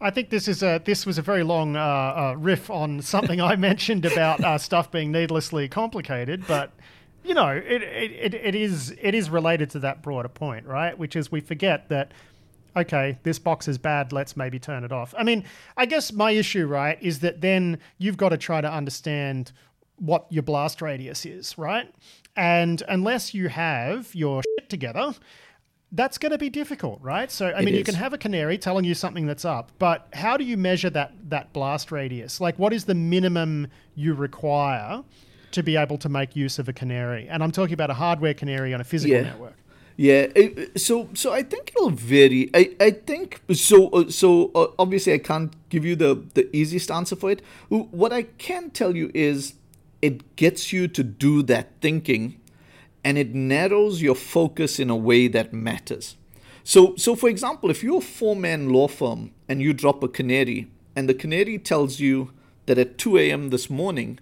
[0.00, 3.40] I think this is a this was a very long uh, uh, riff on something
[3.40, 6.72] I mentioned about uh, stuff being needlessly complicated, but
[7.28, 10.98] you know, it, it, it is it is related to that broader point, right?
[10.98, 12.12] Which is we forget that
[12.76, 15.14] okay, this box is bad, let's maybe turn it off.
[15.18, 15.44] I mean,
[15.76, 19.52] I guess my issue, right, is that then you've got to try to understand
[19.96, 21.92] what your blast radius is, right?
[22.36, 25.12] And unless you have your shit together,
[25.90, 27.32] that's going to be difficult, right?
[27.32, 27.78] So, I it mean, is.
[27.78, 30.90] you can have a canary telling you something that's up, but how do you measure
[30.90, 32.40] that that blast radius?
[32.40, 35.02] Like, what is the minimum you require
[35.52, 37.28] to be able to make use of a canary?
[37.28, 39.22] And I'm talking about a hardware canary on a physical yeah.
[39.22, 39.54] network.
[40.00, 40.28] Yeah,
[40.76, 42.50] so so I think it'll vary.
[42.54, 43.88] I, I think so.
[43.88, 47.42] Uh, so uh, obviously, I can't give you the the easiest answer for it.
[47.68, 49.54] What I can tell you is
[50.00, 52.40] it gets you to do that thinking
[53.04, 56.16] and it narrows your focus in a way that matters.
[56.62, 60.08] So, so for example, if you're a four man law firm and you drop a
[60.08, 62.32] canary, and the canary tells you
[62.66, 63.48] that at 2 a.m.
[63.48, 64.18] this morning,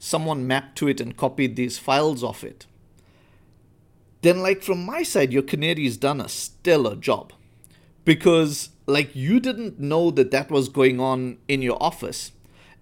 [0.00, 2.66] someone mapped to it and copied these files off it,
[4.22, 7.32] then, like, from my side, your canary's done a stellar job.
[8.04, 12.32] Because, like, you didn't know that that was going on in your office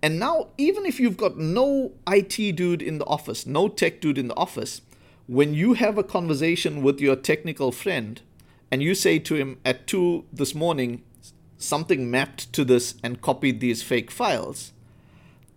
[0.00, 4.18] and now, even if you've got no IT dude in the office, no tech dude
[4.18, 4.80] in the office,
[5.26, 8.22] when you have a conversation with your technical friend
[8.70, 11.02] and you say to him at 2 this morning,
[11.56, 14.72] something mapped to this and copied these fake files,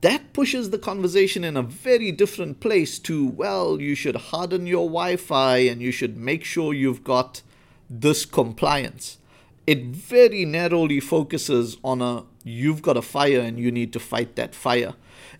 [0.01, 4.87] that pushes the conversation in a very different place to, well, you should harden your
[4.87, 7.41] Wi Fi and you should make sure you've got
[7.89, 9.19] this compliance.
[9.67, 14.35] It very narrowly focuses on a you've got a fire and you need to fight
[14.35, 14.95] that fire.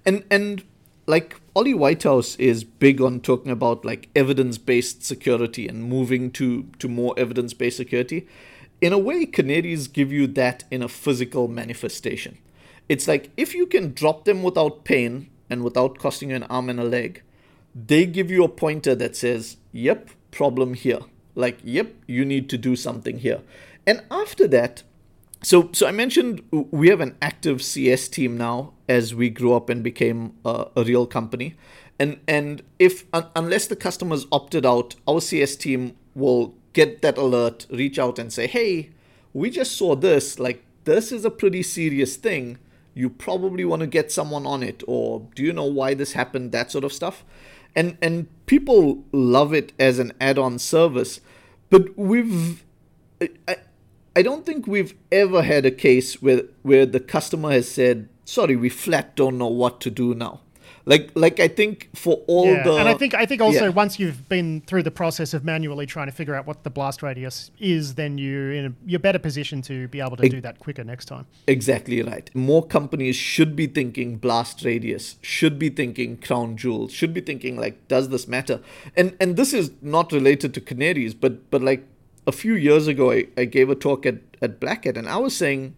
[0.06, 0.64] And and
[1.08, 6.88] like Ollie Whitehouse is big on talking about like evidence-based security and moving to to
[6.88, 8.28] more evidence-based security.
[8.80, 12.38] In a way, canaries give you that in a physical manifestation.
[12.92, 16.70] It's like if you can drop them without pain and without costing you an arm
[16.70, 17.22] and a leg,
[17.74, 21.00] they give you a pointer that says, "Yep, problem here."
[21.34, 23.40] Like, "Yep, you need to do something here."
[23.88, 24.84] And after that,
[25.42, 29.70] so so I mentioned we have an active CS team now as we grew up
[29.70, 31.56] and became a, a real company,
[31.98, 37.18] and and if un, unless the customers opted out, our CS team will get that
[37.18, 38.90] alert, reach out and say, hey,
[39.32, 40.40] we just saw this.
[40.40, 42.58] Like this is a pretty serious thing.
[42.94, 46.52] You probably want to get someone on it, or do you know why this happened?
[46.52, 47.24] That sort of stuff,
[47.76, 51.22] and and people love it as an add-on service,
[51.70, 52.64] but we've.
[53.48, 53.58] I,
[54.14, 58.56] I don't think we've ever had a case where where the customer has said, "Sorry,
[58.56, 60.42] we flat don't know what to do now."
[60.86, 62.64] Like, like I think for all yeah.
[62.64, 63.70] the and I think I think also yeah.
[63.70, 67.04] once you've been through the process of manually trying to figure out what the blast
[67.04, 70.60] radius is, then you're in a you're better positioned to be able to do that
[70.60, 71.26] quicker next time.
[71.48, 72.30] Exactly right.
[72.36, 77.58] More companies should be thinking blast radius, should be thinking crown jewels, should be thinking
[77.58, 78.62] like, does this matter?
[78.96, 81.86] And and this is not related to canaries, but but like
[82.28, 85.18] a few years ago, I, I gave a talk at, at Black Hat, and I
[85.18, 85.76] was saying,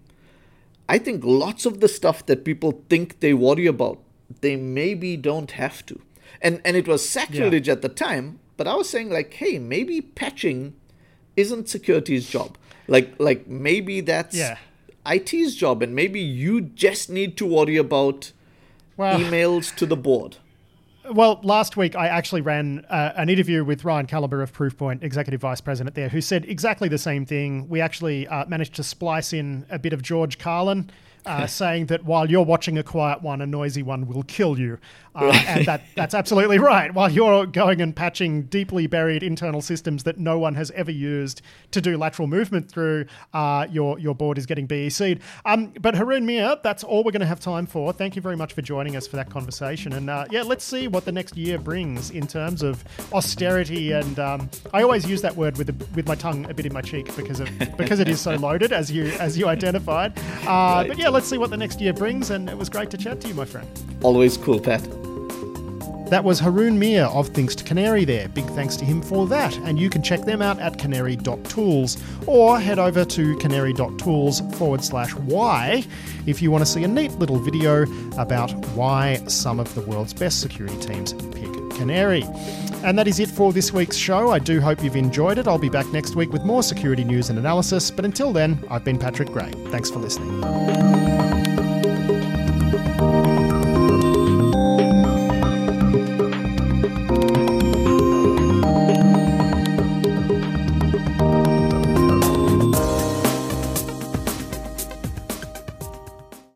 [0.89, 3.99] I think lots of the stuff that people think they worry about,
[4.41, 6.01] they maybe don't have to.
[6.41, 7.73] And, and it was sacrilege yeah.
[7.73, 10.75] at the time, but I was saying, like, hey, maybe patching
[11.35, 12.57] isn't security's job.
[12.87, 14.57] Like, like maybe that's yeah.
[15.09, 18.31] IT's job, and maybe you just need to worry about
[18.97, 20.37] well, emails to the board.
[21.11, 25.41] Well, last week I actually ran uh, an interview with Ryan Kalember of Proofpoint, Executive
[25.41, 27.67] Vice President there, who said exactly the same thing.
[27.67, 30.89] We actually uh, managed to splice in a bit of George Carlin
[31.25, 34.77] uh, saying that while you're watching a quiet one, a noisy one will kill you.
[35.15, 36.91] Uh, and that, that's absolutely right.
[36.91, 41.43] While you're going and patching deeply buried internal systems that no one has ever used
[41.69, 45.21] to do lateral movement through, uh, your, your board is getting BEC'd.
[45.45, 47.93] Um, but Haroon Meer, that's all we're going to have time for.
[47.93, 49.93] Thank you very much for joining us for that conversation.
[49.93, 53.91] And uh, yeah, let's see what the next year brings in terms of austerity.
[53.91, 56.73] And um, I always use that word with, a, with my tongue a bit in
[56.73, 60.17] my cheek because, of, because it is so loaded, as you, as you identified.
[60.17, 60.85] Uh, right.
[60.87, 62.31] But yeah, let's see what the next year brings.
[62.31, 63.67] And it was great to chat to you, my friend.
[64.01, 64.83] Always cool, Pat.
[66.09, 68.27] That was Haroon Meer of Thinkst Canary there.
[68.27, 69.55] Big thanks to him for that.
[69.59, 71.97] And you can check them out at canary.tools
[72.27, 75.83] or head over to canary.tools forward slash why
[76.27, 77.83] if you want to see a neat little video
[78.17, 82.23] about why some of the world's best security teams pick Canary.
[82.83, 84.31] And that is it for this week's show.
[84.31, 85.47] I do hope you've enjoyed it.
[85.47, 87.91] I'll be back next week with more security news and analysis.
[87.91, 89.51] But until then, I've been Patrick Gray.
[89.69, 91.52] Thanks for listening.